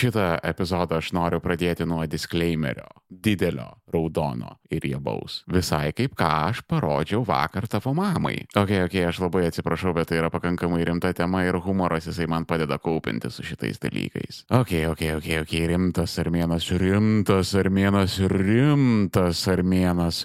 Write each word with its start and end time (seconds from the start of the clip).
Šitą 0.00 0.38
epizodą 0.48 0.96
aš 0.96 1.10
noriu 1.12 1.42
pradėti 1.44 1.84
nuo 1.84 2.06
disclaimerio. 2.08 2.86
Didelio, 3.10 3.66
raudono 3.92 4.54
ir 4.72 4.80
riebaus. 4.86 5.42
Visai 5.50 5.90
kaip 5.96 6.14
ką 6.16 6.30
aš 6.46 6.62
parodžiau 6.70 7.20
vakar 7.28 7.66
tavo 7.68 7.92
mamai. 7.96 8.46
Ok, 8.56 8.72
ok, 8.86 8.96
aš 9.10 9.20
labai 9.26 9.44
atsiprašau, 9.50 9.92
bet 9.98 10.08
tai 10.08 10.22
yra 10.22 10.32
pakankamai 10.32 10.80
rimta 10.88 11.12
tema 11.12 11.44
ir 11.44 11.60
humoras 11.60 12.08
jisai 12.08 12.30
man 12.32 12.48
padeda 12.48 12.80
kaupinti 12.80 13.28
su 13.28 13.44
šitais 13.44 13.82
dalykais. 13.82 14.46
Ok, 14.48 14.72
ok, 14.94 15.06
ok, 15.18 15.30
ok, 15.42 15.56
rimtas 15.74 16.16
armėnas, 16.22 16.72
rimtas 16.80 17.52
armėnas, 17.60 18.16
rimtas 18.32 19.48
armėnas. 19.52 20.24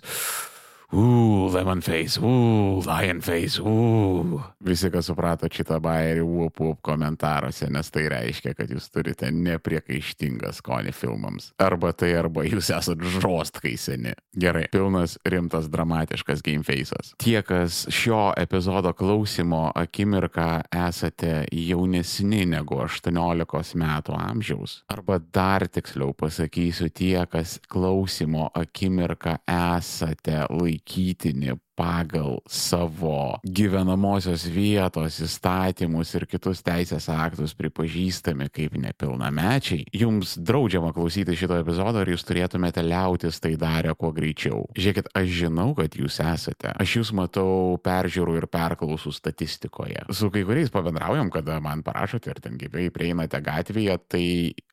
Uuu, 0.94 1.54
lemon 1.54 1.82
face, 1.82 2.20
uuu, 2.22 2.84
lion 2.86 3.20
face, 3.22 3.62
uuu. 3.62 4.42
Visi, 4.66 4.90
kas 4.94 5.10
suprato 5.10 5.50
šitą 5.50 5.80
bairį, 5.82 6.22
up, 6.46 6.62
up 6.62 6.82
komentaruose, 6.86 7.68
nes 7.74 7.90
tai 7.92 8.06
reiškia, 8.14 8.54
kad 8.58 8.70
jūs 8.70 8.92
turite 8.94 9.32
nepriekaištingą 9.34 10.52
skonį 10.54 10.94
filmams. 10.94 11.50
Arba 11.62 11.90
tai, 11.98 12.12
arba 12.20 12.46
jūs 12.46 12.70
esate 12.76 13.14
žostkai 13.18 13.74
seni. 13.82 14.14
Gerai, 14.38 14.68
pilnas 14.74 15.18
rimtas 15.26 15.72
dramatiškas 15.74 16.46
gameface'as. 16.46 17.16
Tie, 17.22 17.40
kas 17.46 17.86
šio 17.90 18.30
epizodo 18.38 18.94
klausimo 18.94 19.72
akimirką 19.76 20.48
esate 20.86 21.48
jaunesni 21.50 22.46
negu 22.54 22.78
18 22.86 23.82
metų 23.82 24.20
amžiaus, 24.22 24.78
arba 24.94 25.18
dar 25.34 25.66
tiksliau 25.66 26.14
pasakysiu, 26.14 26.92
tie, 26.94 27.18
kas 27.32 27.58
klausimo 27.72 28.52
akimirką 28.54 29.40
esate 29.50 30.46
laikyti 30.54 30.85
laikytini 30.86 31.54
pagal 31.76 32.40
savo 32.48 33.38
gyvenamosios 33.44 34.46
vietos 34.52 35.20
įstatymus 35.24 36.14
ir 36.16 36.26
kitus 36.30 36.64
teisės 36.66 37.10
aktus 37.12 37.56
pripažįstami 37.60 38.48
kaip 38.54 38.78
nepilnamečiai, 38.80 39.86
jums 39.96 40.36
draudžiama 40.40 40.94
klausyti 40.96 41.36
šito 41.38 41.58
epizodo 41.60 42.04
ir 42.04 42.14
jūs 42.16 42.26
turėtumėte 42.28 42.84
liautis 42.86 43.42
tai 43.44 43.56
darę 43.60 43.96
kuo 44.00 44.14
greičiau. 44.16 44.64
Žiūrėkit, 44.78 45.12
aš 45.16 45.32
žinau, 45.42 45.68
kad 45.78 45.98
jūs 46.00 46.20
esate. 46.24 46.72
Aš 46.82 46.98
jūs 47.00 47.14
matau 47.18 47.76
peržiūrų 47.84 48.38
ir 48.40 48.48
perklausų 48.52 49.14
statistikoje. 49.16 50.08
Su 50.16 50.32
kai 50.34 50.46
kuriais 50.48 50.72
pabendraujam, 50.74 51.32
kada 51.34 51.60
man 51.64 51.84
parašote 51.86 52.32
ir 52.32 52.42
ten 52.44 52.60
gyvai 52.62 52.88
prieinate 52.94 53.42
gatvėje, 53.44 53.98
tai 54.12 54.26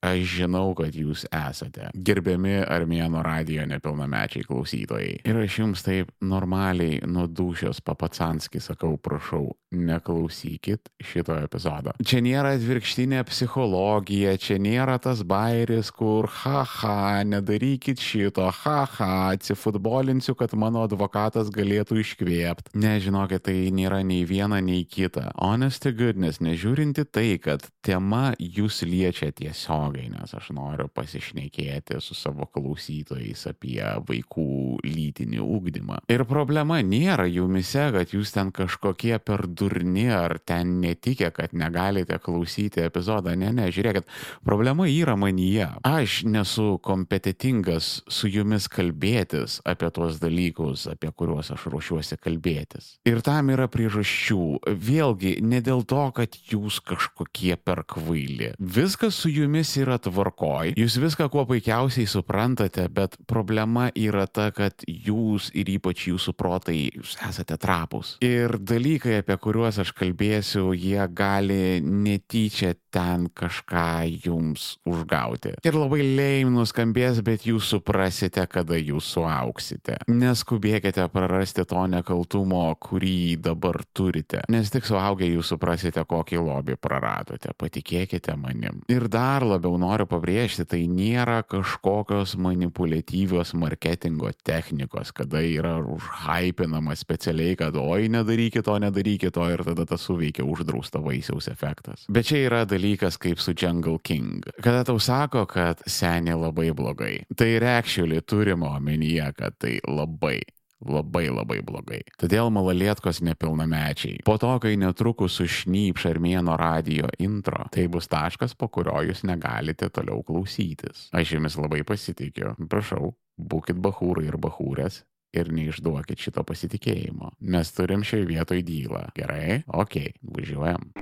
aš 0.04 0.22
žinau, 0.38 0.68
kad 0.78 0.94
jūs 0.94 1.26
esate. 1.26 1.90
Gerbiami 1.94 2.60
Armėno 2.62 3.22
radijo 3.24 3.66
nepilnamečiai 3.70 4.46
klausytojai. 4.46 5.20
Ir 5.28 5.42
aš 5.42 5.58
jums 5.62 5.84
taip 5.86 6.12
normaliai 6.22 6.91
tai 7.00 7.10
nuo 7.10 7.26
dušios 7.26 7.80
papacanski 7.80 8.60
sakau, 8.60 8.96
prašau, 8.96 9.54
neklausykit 9.72 10.90
šito 11.00 11.34
epizodo. 11.40 11.94
Čia 12.04 12.20
nėra 12.24 12.52
atvirkštinė 12.56 13.22
psichologija, 13.28 14.34
čia 14.40 14.58
nėra 14.60 14.98
tas 15.02 15.22
bairis, 15.24 15.90
kur 15.94 16.28
haha, 16.42 17.22
nedarykit 17.24 18.00
šito, 18.02 18.50
haha, 18.62 19.32
atsifutbolinsiu, 19.32 20.34
kad 20.38 20.52
mano 20.58 20.84
advokatas 20.84 21.50
galėtų 21.54 22.02
iškvėpti. 22.02 22.76
Nežinokit, 22.82 23.46
tai 23.48 23.56
nėra 23.74 24.02
nei 24.04 24.26
viena, 24.28 24.60
nei 24.60 24.84
kita. 24.84 25.30
Honest 25.40 25.82
to 25.86 25.94
goodness, 25.96 26.42
nežiūrinti 26.44 27.06
tai, 27.08 27.38
kad 27.42 27.64
tema 27.84 28.32
jūs 28.38 28.82
liečia 28.84 29.32
tiesiogiai, 29.32 30.10
nes 30.12 30.36
aš 30.36 30.52
noriu 30.56 30.90
pasišnekėti 30.92 32.00
su 32.04 32.16
savo 32.18 32.46
klausytojais 32.52 33.46
apie 33.50 33.80
vaikų 33.80 34.82
lytinį 34.84 35.40
ūkdymą. 35.42 36.02
Ir 36.12 36.26
problema 36.28 36.81
nėra 36.86 37.26
jumise, 37.30 37.88
kad 37.94 38.12
jūs 38.14 38.32
ten 38.34 38.52
kažkokie 38.54 39.16
per 39.22 39.46
durni 39.46 40.08
ar 40.12 40.38
ten 40.38 40.78
netikė, 40.82 41.30
kad 41.34 41.54
negalite 41.56 42.18
klausyti 42.22 42.84
epizodą. 42.84 43.34
Ne, 43.38 43.52
ne, 43.54 43.68
žiūrėkit, 43.72 44.08
problema 44.46 44.86
yra 44.90 45.16
manyje. 45.18 45.68
Aš 45.86 46.22
nesu 46.28 46.76
kompetitingas 46.84 48.02
su 48.10 48.30
jumis 48.30 48.68
kalbėtis 48.72 49.60
apie 49.68 49.90
tuos 49.94 50.20
dalykus, 50.22 50.86
apie 50.92 51.10
kuriuos 51.14 51.52
aš 51.54 51.66
ruošiuosi 51.72 52.18
kalbėtis. 52.22 52.96
Ir 53.08 53.22
tam 53.24 53.52
yra 53.54 53.68
priežasčių. 53.72 54.42
Vėlgi, 54.82 55.36
ne 55.44 55.62
dėl 55.64 55.84
to, 55.88 56.04
kad 56.16 56.36
jūs 56.50 56.80
kažkokie 56.84 57.56
per 57.56 57.84
kvaili. 57.88 58.52
Viskas 58.58 59.18
su 59.22 59.30
jumis 59.32 59.72
yra 59.80 59.98
tvarkoj, 60.02 60.74
jūs 60.78 60.98
viską 61.02 61.28
kuo 61.32 61.44
puikiausiai 61.48 62.08
suprantate, 62.10 62.88
bet 62.92 63.16
problema 63.30 63.88
yra 63.98 64.26
ta, 64.26 64.50
kad 64.54 64.84
jūs 64.86 65.50
ir 65.58 65.70
ypač 65.76 66.06
jūsų 66.10 66.34
protai 66.38 66.71
tai 66.72 66.88
jūs 66.96 67.16
esate 67.28 67.58
trapus. 67.60 68.16
Ir 68.24 68.56
dalykai, 68.60 69.18
apie 69.20 69.36
kuriuos 69.40 69.80
aš 69.82 69.92
kalbėsiu, 69.96 70.70
jie 70.76 71.02
gali 71.12 71.82
netyčia 71.82 72.72
ten 72.92 73.28
kažką 73.32 74.04
jums 74.24 74.76
užgauti. 74.88 75.54
Ir 75.64 75.76
labai 75.76 76.02
leim 76.04 76.52
nuskambės, 76.56 77.22
bet 77.24 77.46
jūs 77.48 77.70
suprasite, 77.72 78.44
kada 78.52 78.76
jūs 78.76 79.08
suauksite. 79.14 79.98
Neskubėkite 80.12 81.06
prarasti 81.12 81.64
to 81.68 81.86
nekaltumo, 81.92 82.64
kurį 82.82 83.38
dabar 83.42 83.80
turite. 83.96 84.44
Nes 84.52 84.72
tik 84.72 84.88
suaugę 84.88 85.28
jūs 85.28 85.52
suprasite, 85.54 86.04
kokį 86.08 86.42
lobį 86.44 86.76
praradote. 86.80 87.54
Patikėkite 87.56 88.36
manim. 88.40 88.82
Ir 88.92 89.08
dar 89.12 89.44
labiau 89.46 89.78
noriu 89.80 90.08
pabrėžti, 90.10 90.66
tai 90.68 90.84
nėra 90.90 91.40
kažkokios 91.48 92.36
manipuliatyvios 92.40 93.54
marketingo 93.56 94.32
technikos, 94.44 95.14
kada 95.16 95.40
yra 95.44 95.78
užhype 95.80 96.61
hypinama 96.62 96.94
specialiai, 96.96 97.56
kad 97.56 97.76
oi, 97.76 98.08
nedarykit 98.08 98.64
to, 98.64 98.78
nedarykit 98.78 99.34
to 99.34 99.48
ir 99.50 99.64
tada 99.66 99.86
tas 99.86 100.04
suveikia 100.06 100.44
uždrausta 100.44 101.02
vaisiaus 101.02 101.48
efektas. 101.48 102.06
Bet 102.12 102.26
čia 102.26 102.46
yra 102.46 102.64
dalykas 102.68 103.18
kaip 103.18 103.38
su 103.42 103.54
Jungle 103.54 103.98
King. 104.02 104.42
Kada 104.62 104.84
tau 104.84 104.98
sako, 104.98 105.46
kad 105.46 105.82
seniai 105.86 106.38
labai 106.38 106.70
blogai, 106.72 107.14
tai 107.36 107.58
reakščiulį 107.62 108.22
turimo 108.26 108.70
omenyje, 108.76 109.32
kad 109.36 109.58
tai 109.58 109.78
labai 109.88 110.40
labai 110.82 111.28
labai 111.30 111.60
blogai. 111.62 112.00
Todėl 112.18 112.50
malalietkos 112.50 113.20
nepilnamečiai. 113.22 114.24
Po 114.26 114.34
to, 114.34 114.50
kai 114.58 114.74
netrukus 114.74 115.36
sušnypš 115.38 116.08
armėno 116.10 116.56
radio 116.58 117.06
intro, 117.22 117.68
tai 117.70 117.86
bus 117.86 118.10
taškas, 118.10 118.56
po 118.58 118.66
kurio 118.66 118.98
jūs 119.06 119.22
negalite 119.22 119.86
toliau 119.94 120.24
klausytis. 120.26 121.06
Aš 121.14 121.36
jumis 121.36 121.54
labai 121.54 121.84
pasitikiu. 121.86 122.56
Prašau, 122.66 123.14
būkite 123.38 123.78
bahūrai 123.78 124.26
ir 124.26 124.40
bahūrės 124.42 125.04
ir 125.32 125.52
neišduokit 125.52 126.20
šito 126.20 126.44
pasitikėjimo. 126.46 127.32
Mes 127.54 127.72
turim 127.76 128.04
šioje 128.06 128.28
vietoje 128.28 128.64
dylą. 128.66 129.06
Gerai? 129.16 129.62
Ok, 129.66 129.98
važiuojam. 130.22 130.92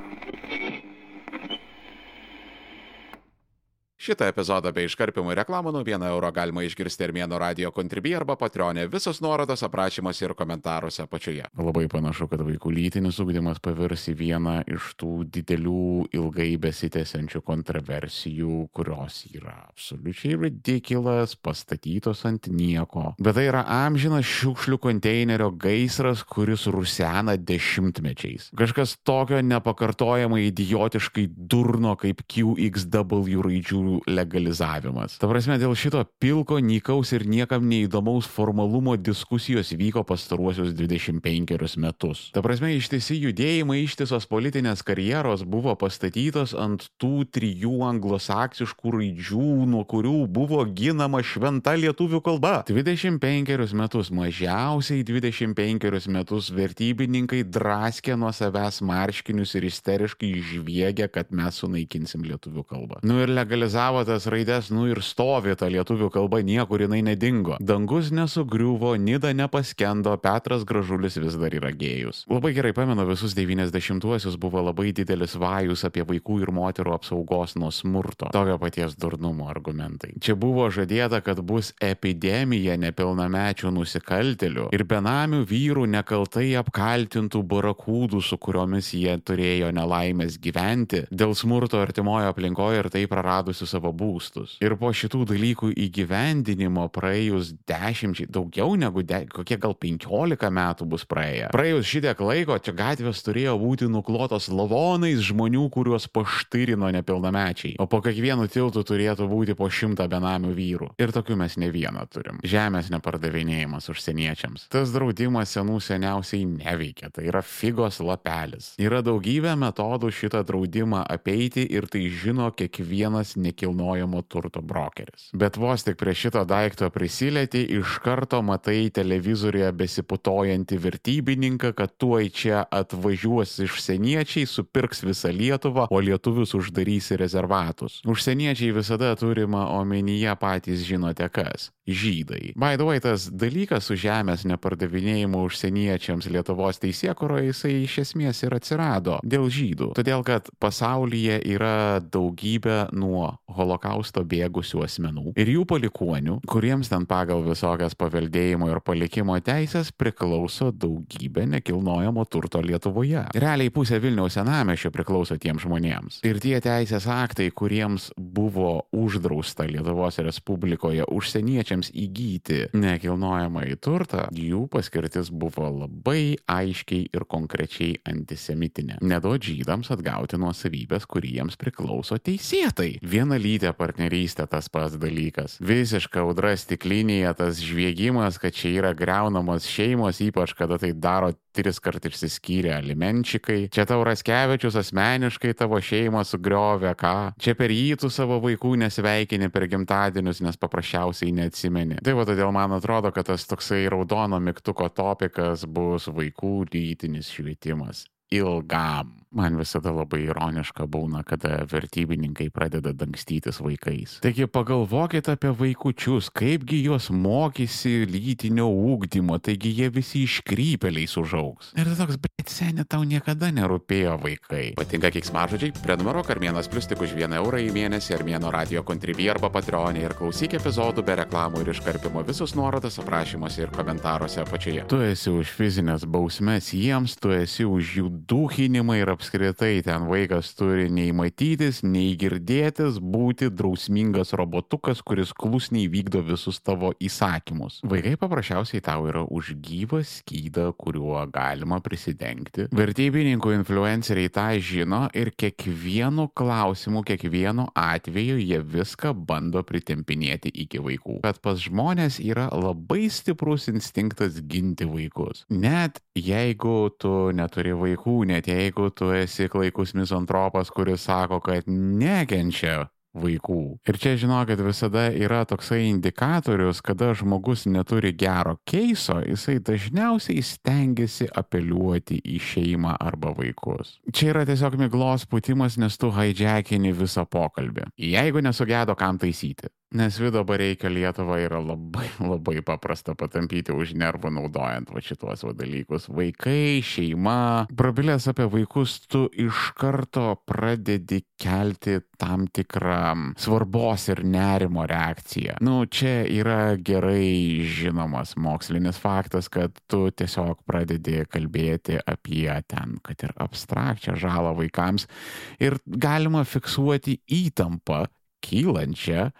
Šitą 4.00 4.30
epizodą 4.30 4.70
bei 4.72 4.86
iškarpimų 4.88 5.34
reklamų 5.36 5.74
nuo 5.74 5.80
1 5.84 6.00
euro 6.08 6.30
galima 6.32 6.62
išgirsti 6.64 7.04
Armėno 7.04 7.36
radio 7.36 7.68
kontribį 7.68 8.14
arba 8.16 8.32
patronė. 8.40 8.86
Visos 8.88 9.18
nuorodos 9.20 9.60
aprašymuose 9.66 10.22
ir 10.24 10.32
komentaruose 10.38 11.02
apačioje. 11.04 11.50
Labai 11.60 11.82
panašu, 11.92 12.24
kad 12.30 12.40
vaikų 12.46 12.72
lytinis 12.72 13.18
ūkdymas 13.20 13.60
pavirs 13.60 14.06
į 14.08 14.14
vieną 14.16 14.54
iš 14.72 14.94
tų 14.96 15.26
didelių, 15.36 16.06
ilgai 16.16 16.46
besitęsiančių 16.62 17.42
kontroversijų, 17.44 18.62
kurios 18.72 19.18
yra 19.34 19.58
absoliučiai 19.66 20.40
ridiculous, 20.46 21.36
pastatytos 21.36 22.24
ant 22.24 22.48
nieko. 22.48 23.12
Bet 23.20 23.36
tai 23.36 23.50
yra 23.50 23.66
amžinas 23.82 24.24
šiukšlių 24.24 24.80
konteinerio 24.80 25.50
gaisras, 25.52 26.24
kuris 26.24 26.64
rusena 26.72 27.36
dešimtmečiais. 27.36 28.48
Kažkas 28.56 28.96
tokio 29.04 29.44
nepakartojamai 29.44 30.46
idiotiškai 30.48 31.28
durno 31.36 31.98
kaip 32.00 32.24
QXW 32.24 33.44
raidžių 33.44 33.89
ginklų 33.90 34.02
legalizavimas. 34.06 35.18
Ta 35.20 35.28
prasme, 35.28 35.58
dėl 35.58 35.74
šito 35.74 36.04
pilko, 36.20 36.60
nykaus 36.60 37.12
ir 37.12 37.26
niekam 37.26 37.68
neįdomaus 37.68 38.26
formalumo 38.26 38.96
diskusijos 38.96 39.72
vyko 39.72 40.04
pastaruosius 40.04 40.72
25 40.74 41.76
metus. 41.78 42.30
Ta 42.32 42.42
prasme, 42.42 42.74
ištisi 42.76 43.18
judėjimai, 43.18 43.84
ištisos 43.84 44.26
politinės 44.26 44.82
karjeros 44.82 45.44
buvo 45.44 45.74
pastatytos 45.76 46.54
ant 46.54 46.88
tų 47.00 47.26
trijų 47.30 47.82
anglosaksiškų 47.88 48.94
raidžių, 48.96 49.66
nuo 49.66 49.84
kurių 49.84 50.26
buvo 50.28 50.64
ginama 50.64 51.22
šventa 51.22 51.74
lietuvių 51.76 52.20
kalba. 52.22 52.64
25 52.68 53.74
metus, 53.74 54.10
mažiausiai 54.10 55.04
25 55.04 56.08
metus 56.10 56.50
vertybininkai 56.54 57.42
draskė 57.44 58.16
nuo 58.18 58.32
savęs 58.34 58.80
marškinius 58.84 59.54
ir 59.58 59.68
isteriškai 59.70 60.32
žviegia, 60.50 61.08
kad 61.10 61.30
mes 61.34 61.60
sunaikinsim 61.60 62.24
lietuvių 62.26 62.64
kalbą. 62.68 63.00
Nu 63.06 63.20
ir 63.22 63.32
legalizavo 63.32 63.79
analizavo 63.80 64.04
tas 64.04 64.26
raides, 64.26 64.70
nu 64.70 64.86
ir 64.90 65.00
stovi 65.02 65.54
ta 65.56 65.68
lietuvių 65.70 66.10
kalba, 66.12 66.40
niekur 66.44 66.82
jinai 66.84 67.00
nedingo. 67.02 67.56
Dangus 67.60 68.10
nesugriuvo, 68.12 68.94
Nida 68.96 69.32
nepaskendo, 69.32 70.16
Petras 70.20 70.64
Gražulis 70.64 71.16
vis 71.16 71.36
dar 71.40 71.54
yra 71.54 71.70
gėjus. 71.72 72.24
Labai 72.28 72.52
gerai 72.52 72.72
pamenu, 72.76 73.06
visus 73.08 73.34
90-uosius 73.34 74.36
buvo 74.40 74.60
labai 74.62 74.92
didelis 74.92 75.36
vajus 75.40 75.84
apie 75.88 76.04
vaikų 76.04 76.42
ir 76.42 76.52
moterų 76.52 76.94
apsaugos 76.94 77.56
nuo 77.56 77.70
smurto. 77.72 78.28
Tokio 78.32 78.58
paties 78.60 78.96
durnumo 79.00 79.48
argumentai. 79.48 80.12
Čia 80.20 80.36
buvo 80.36 80.68
žadėta, 80.70 81.22
kad 81.24 81.40
bus 81.40 81.72
epidemija 81.80 82.76
nepilnamečių 82.80 83.72
nusikaltelių 83.72 84.68
ir 84.76 84.84
benamių 84.84 85.44
vyrų 85.48 85.86
nekaltai 85.88 86.50
apkaltintų 86.60 87.42
barakūdų, 87.48 88.20
su 88.20 88.36
kuriomis 88.36 88.92
jie 88.92 89.16
turėjo 89.24 89.72
nelaimės 89.72 90.36
gyventi 90.42 91.06
dėl 91.10 91.34
smurto 91.38 91.80
artimojo 91.80 92.34
aplinkoje 92.34 92.84
ir 92.84 92.90
tai 92.92 93.06
praradusių 93.10 93.69
savo 93.70 93.92
būstus. 93.96 94.56
Ir 94.64 94.76
po 94.80 94.90
šitų 94.94 95.24
dalykų 95.30 95.72
įgyvendinimo 95.86 96.86
praėjus 96.92 97.52
dešimčiai, 97.70 98.28
daugiau 98.30 98.74
negu 98.80 99.04
de, 99.06 99.22
kokie 99.30 99.58
gal 99.60 99.76
penkiolika 99.78 100.50
metų 100.54 100.88
bus 100.90 101.06
praėję. 101.08 101.50
Praėjus 101.54 101.88
šitiek 101.90 102.20
laiko, 102.24 102.58
čia 102.58 102.74
gatvės 102.76 103.22
turėjo 103.26 103.56
būti 103.60 103.88
nuklotos 103.90 104.50
lavonais 104.52 105.22
žmonių, 105.30 105.66
kuriuos 105.74 106.08
paštyrino 106.12 106.90
nepilnamečiai. 106.98 107.76
O 107.80 107.86
po 107.90 108.02
kiekvienu 108.04 108.48
tiltu 108.50 108.84
turėtų 108.86 109.28
būti 109.30 109.56
po 109.58 109.70
šimtą 109.70 110.08
benamių 110.10 110.52
vyrų. 110.56 110.90
Ir 111.00 111.14
tokių 111.14 111.38
mes 111.40 111.56
ne 111.60 111.70
vieną 111.72 112.06
turim. 112.12 112.40
Žemės 112.46 112.90
nepardavinėjimas 112.92 113.90
užsieniečiams. 113.92 114.68
Tas 114.72 114.92
draudimas 114.94 115.54
senų 115.56 115.78
seniausiai 115.84 116.46
neveikia. 116.48 117.10
Tai 117.14 117.26
yra 117.28 117.42
figos 117.46 118.00
lapelis. 118.04 118.72
Yra 118.80 119.02
daugybė 119.06 119.54
metodų 119.60 120.12
šitą 120.14 120.42
draudimą 120.46 121.04
apeiti 121.10 121.66
ir 121.68 121.88
tai 121.90 122.06
žino 122.12 122.50
kiekvienas 122.56 123.36
nekilnojamo 123.50 124.22
turto 124.22 124.62
brokeris. 124.62 125.30
Bet 125.32 125.56
vos 125.56 125.84
tik 125.84 125.98
prie 126.00 126.14
šito 126.14 126.44
daikto 126.44 126.90
prisilieti, 126.90 127.62
iš 127.62 127.98
karto 128.04 128.40
matai 128.42 128.90
televizoriuje 128.94 129.70
besiputojantį 129.72 130.78
vertybininką, 130.80 131.72
kad 131.76 131.94
tuoj 132.00 132.30
čia 132.34 132.64
atvažiuos 132.70 133.58
užsieniečiai, 133.66 134.46
supirks 134.46 135.04
visą 135.04 135.32
Lietuvą, 135.34 135.88
o 135.90 136.00
lietuvius 136.00 136.54
uždarys 136.58 137.10
į 137.14 137.20
rezervatus. 137.24 138.00
Užsieniečiai 138.08 138.72
visada 138.76 139.12
turima 139.18 139.66
omenyje 139.76 140.34
patys 140.40 140.84
žinote 140.86 141.28
kas- 141.32 141.70
žydai. 142.00 142.54
By 142.56 142.76
the 142.76 142.86
way, 142.86 143.00
tas 143.00 143.28
dalykas 143.30 143.90
su 143.90 143.94
žemės 143.94 144.44
nepardavinėjimu 144.46 145.42
užsieniečiams 145.48 146.30
Lietuvos 146.30 146.78
teisėkuroje 146.78 147.50
jisai 147.50 147.82
iš 147.84 147.98
esmės 148.04 148.42
ir 148.44 148.54
atsirado 148.54 149.18
dėl 149.24 149.48
žydų. 149.50 149.94
Todėl, 149.98 150.22
kad 150.24 150.48
pasaulyje 150.60 151.40
yra 151.44 152.00
daugybė 152.00 152.92
nuo 152.92 153.38
holokausto 153.56 154.24
bėgusių 154.26 154.84
asmenų 154.86 155.34
ir 155.40 155.50
jų 155.54 155.66
palikonių, 155.68 156.38
kuriems 156.50 156.90
ten 156.92 157.06
pagal 157.10 157.44
visokias 157.46 157.96
paveldėjimo 157.98 158.70
ir 158.70 158.80
palikimo 158.84 159.36
teisės 159.44 159.92
priklauso 159.96 160.70
daugybė 160.72 161.46
nekilnojamo 161.56 162.24
turto 162.30 162.62
Lietuvoje. 162.64 163.26
Realiai 163.34 163.72
pusė 163.74 164.00
Vilniaus 164.02 164.36
senamešio 164.38 164.92
priklauso 164.94 165.36
tiems 165.40 165.64
žmonėms. 165.66 166.20
Ir 166.26 166.40
tie 166.42 166.56
teisės 166.62 167.06
aktai, 167.10 167.50
kuriems 167.54 168.10
buvo 168.16 168.86
uždrausta 168.96 169.66
Lietuvos 169.68 170.20
Respublikoje 170.24 171.06
užsieniečiams 171.10 171.92
įgyti 171.96 172.70
nekilnojamą 172.76 173.66
į 173.72 173.78
turtą, 173.82 174.26
jų 174.34 174.66
paskirtis 174.72 175.30
buvo 175.32 175.68
labai 175.70 176.36
aiškiai 176.50 177.08
ir 177.14 177.26
konkrečiai 177.30 177.98
antisemitinė. 178.08 179.00
Neduod 179.04 179.44
žydams 179.46 179.90
atgauti 179.94 180.38
nuosavybės, 180.40 181.06
kuriems 181.10 181.58
priklauso 181.60 182.18
teisėtai. 182.20 182.98
Vienalytė 183.40 183.70
partnerystė 183.72 184.44
tas 184.52 184.66
pats 184.68 184.98
dalykas. 185.00 185.54
Visiška 185.64 186.20
audra 186.20 186.50
stiklinėje 186.60 187.30
tas 187.38 187.62
žviegimas, 187.64 188.36
kad 188.36 188.52
čia 188.52 188.74
yra 188.74 188.90
greunamos 188.92 189.64
šeimos, 189.64 190.20
ypač 190.20 190.52
kada 190.58 190.76
tai 190.76 190.90
daro 190.92 191.30
tris 191.56 191.80
kart 191.80 192.04
išsiskyrę 192.04 192.74
alimenčikai. 192.76 193.70
Čia 193.72 193.86
tau 193.88 194.04
Raskevičius 194.04 194.76
asmeniškai 194.82 195.54
tavo 195.56 195.80
šeimą 195.80 196.20
sugriovė, 196.28 196.92
ką? 197.00 197.14
Čia 197.40 197.56
per 197.56 197.72
jį 197.72 197.96
tu 198.04 198.12
savo 198.12 198.36
vaikų 198.44 198.76
nesveikini 198.84 199.48
per 199.48 199.70
gimtadienius, 199.72 200.44
nes 200.44 200.60
paprasčiausiai 200.60 201.32
neatsimeni. 201.40 202.04
Tai 202.04 202.18
va 202.20 202.28
todėl 202.28 202.52
man 202.52 202.76
atrodo, 202.76 203.08
kad 203.08 203.32
tas 203.32 203.48
toksai 203.48 203.86
raudono 203.88 204.36
mygtuko 204.36 204.92
topikas 204.92 205.64
bus 205.64 206.12
vaikų 206.12 206.56
lytinis 206.74 207.32
švietimas. 207.32 208.04
Ilgam. 208.30 209.20
Man 209.30 209.54
visada 209.54 209.92
labai 209.94 210.24
ironiška 210.24 210.88
būna, 210.90 211.20
kada 211.22 211.60
vertybininkai 211.70 212.48
pradeda 212.50 212.90
dangstytis 212.90 213.60
vaikais. 213.62 214.16
Taigi 214.24 214.48
pagalvokit 214.50 215.28
apie 215.30 215.52
vaikučius, 215.54 216.32
kaipgi 216.34 216.80
juos 216.82 217.12
mokysi 217.14 218.08
lytinio 218.10 218.66
ūkdymo, 218.66 219.38
taigi 219.38 219.70
jie 219.76 219.86
visi 219.94 220.24
iškrypeliais 220.26 221.14
užaugs. 221.22 221.70
Ir 221.78 221.92
toks, 221.94 222.18
bet 222.18 222.50
seniai 222.50 222.88
tau 222.90 223.06
niekada 223.06 223.52
nerūpėjo 223.54 224.16
vaikai. 224.18 224.64
Patinka 224.80 225.12
kiksmažodžiai? 225.14 225.76
Prenumeruok 225.86 226.34
Armėnas 226.34 226.66
Plus 226.66 226.90
tik 226.90 227.06
už 227.06 227.14
vieną 227.14 227.38
eurą 227.38 227.62
į 227.62 227.70
mėnesį 227.78 228.18
Armėno 228.18 228.50
radio 228.50 228.82
kontribį 228.82 229.30
arba 229.36 229.52
patronį 229.54 230.08
ir 230.08 230.16
klausyk 230.18 230.58
epizodų 230.58 231.06
be 231.06 231.20
reklamų 231.22 231.62
ir 231.62 231.70
iškarpimo 231.76 232.26
visus 232.26 232.56
nuorodas 232.58 232.98
aprašymuose 232.98 233.62
ir 233.62 233.70
komentaruose 233.78 234.42
apačioje. 234.42 234.88
Tu 234.90 235.00
esi 235.06 235.30
už 235.30 235.54
fizinės 235.54 236.02
bausmes 236.02 236.74
jiems, 236.74 237.14
tu 237.22 237.30
esi 237.38 237.62
už 237.62 237.94
jų 238.00 238.10
duhinimą 238.28 238.96
ir 239.00 239.10
apskritai 239.12 239.80
ten 239.86 240.06
vaikas 240.10 240.52
turi 240.58 240.88
nei 240.92 241.12
matytis, 241.16 241.80
nei 241.86 242.14
girdėtis, 242.20 242.98
būti 243.00 243.50
drausmingas 243.54 244.34
robotukas, 244.38 245.02
kuris 245.06 245.32
klusniai 245.36 245.88
vykdo 245.92 246.22
visus 246.26 246.60
tavo 246.64 246.92
įsakymus. 247.00 247.80
Vaikai 247.90 248.16
paprasčiausiai 248.20 248.82
tau 248.84 249.06
yra 249.10 249.24
už 249.24 249.54
gyvą 249.62 250.02
skydą, 250.06 250.70
kuriuo 250.80 251.22
galima 251.32 251.80
prisidengti. 251.84 252.68
Vertybininkų 252.76 253.54
influenceriai 253.60 254.32
tą 254.32 254.48
žino 254.60 255.02
ir 255.16 255.32
kiekvienu 255.36 256.28
klausimu, 256.36 257.04
kiekvienu 257.06 257.68
atveju 257.78 258.38
jie 258.40 258.60
viską 258.60 259.14
bando 259.14 259.62
pritempinėti 259.66 260.52
iki 260.64 260.82
vaikų. 260.82 261.20
Bet 261.24 261.40
pas 261.44 261.60
žmonės 261.60 262.20
yra 262.22 262.48
labai 262.52 263.08
stiprus 263.12 263.68
instinktas 263.72 264.40
ginti 264.50 264.88
vaikus. 264.88 265.44
Net 265.50 266.00
jeigu 266.18 266.90
tu 267.00 267.12
neturi 267.36 267.74
vaikų, 267.76 268.09
net 268.28 268.48
jeigu 268.50 268.90
tu 268.94 269.10
esi 269.16 269.48
klaikus 269.50 269.94
mizantropas, 269.98 270.70
kuris 270.74 271.06
sako, 271.08 271.40
kad 271.44 271.68
nekenčia 271.68 272.88
vaikų. 273.16 273.80
Ir 273.88 273.98
čia 274.00 274.14
žinokit, 274.20 274.60
visada 274.62 275.08
yra 275.10 275.42
toksai 275.48 275.82
indikatorius, 275.88 276.82
kada 276.84 277.10
žmogus 277.18 277.66
neturi 277.70 278.12
gero 278.16 278.56
keiso, 278.68 279.18
jisai 279.26 279.58
dažniausiai 279.66 280.42
stengiasi 280.46 281.26
apeliuoti 281.42 282.20
į 282.22 282.38
šeimą 282.50 282.94
arba 283.00 283.34
vaikus. 283.36 283.98
Čia 284.14 284.30
yra 284.34 284.46
tiesiog 284.48 284.78
miglos 284.80 285.26
putimas, 285.30 285.78
nes 285.80 285.98
tu 285.98 286.12
hijackini 286.14 286.94
visą 286.96 287.26
pokalbį. 287.26 287.90
Jeigu 288.10 288.44
nesugėdo, 288.46 288.96
kam 288.98 289.18
taisyti. 289.20 289.70
Nes 289.90 290.20
vido 290.22 290.44
bareikia 290.46 290.86
Lietuva 290.86 291.40
yra 291.42 291.58
labai, 291.58 292.06
labai 292.22 292.60
paprasta 292.62 293.16
patampyti 293.18 293.74
už 293.74 293.96
nervų 293.98 294.30
naudojant 294.36 294.92
va 294.94 295.02
šituos 295.02 295.42
va 295.42 295.50
dalykus. 295.58 296.06
Vaikai, 296.14 296.78
šeima, 296.86 297.66
prabilęs 297.74 298.28
apie 298.30 298.46
vaikus, 298.52 299.00
tu 299.10 299.24
iš 299.34 299.72
karto 299.74 300.36
pradedi 300.46 301.24
kelti 301.34 301.96
tam 302.22 302.46
tikrą 302.46 303.34
svarbos 303.42 304.06
ir 304.14 304.22
nerimo 304.22 304.86
reakciją. 304.86 305.58
Nu, 305.66 305.82
čia 305.90 306.22
yra 306.38 306.76
gerai 306.78 307.66
žinomas 307.66 308.36
mokslinis 308.38 309.02
faktas, 309.02 309.50
kad 309.50 309.74
tu 309.90 310.04
tiesiog 310.14 310.62
pradedi 310.70 311.24
kalbėti 311.26 311.98
apie 311.98 312.46
ten, 312.70 313.00
kad 313.02 313.26
ir 313.26 313.34
abstrakčią 313.42 314.14
žalą 314.22 314.54
vaikams 314.62 315.10
ir 315.58 315.82
galima 315.82 316.46
fiksuoti 316.46 317.18
įtampą 317.42 318.04
kylančią 318.46 319.32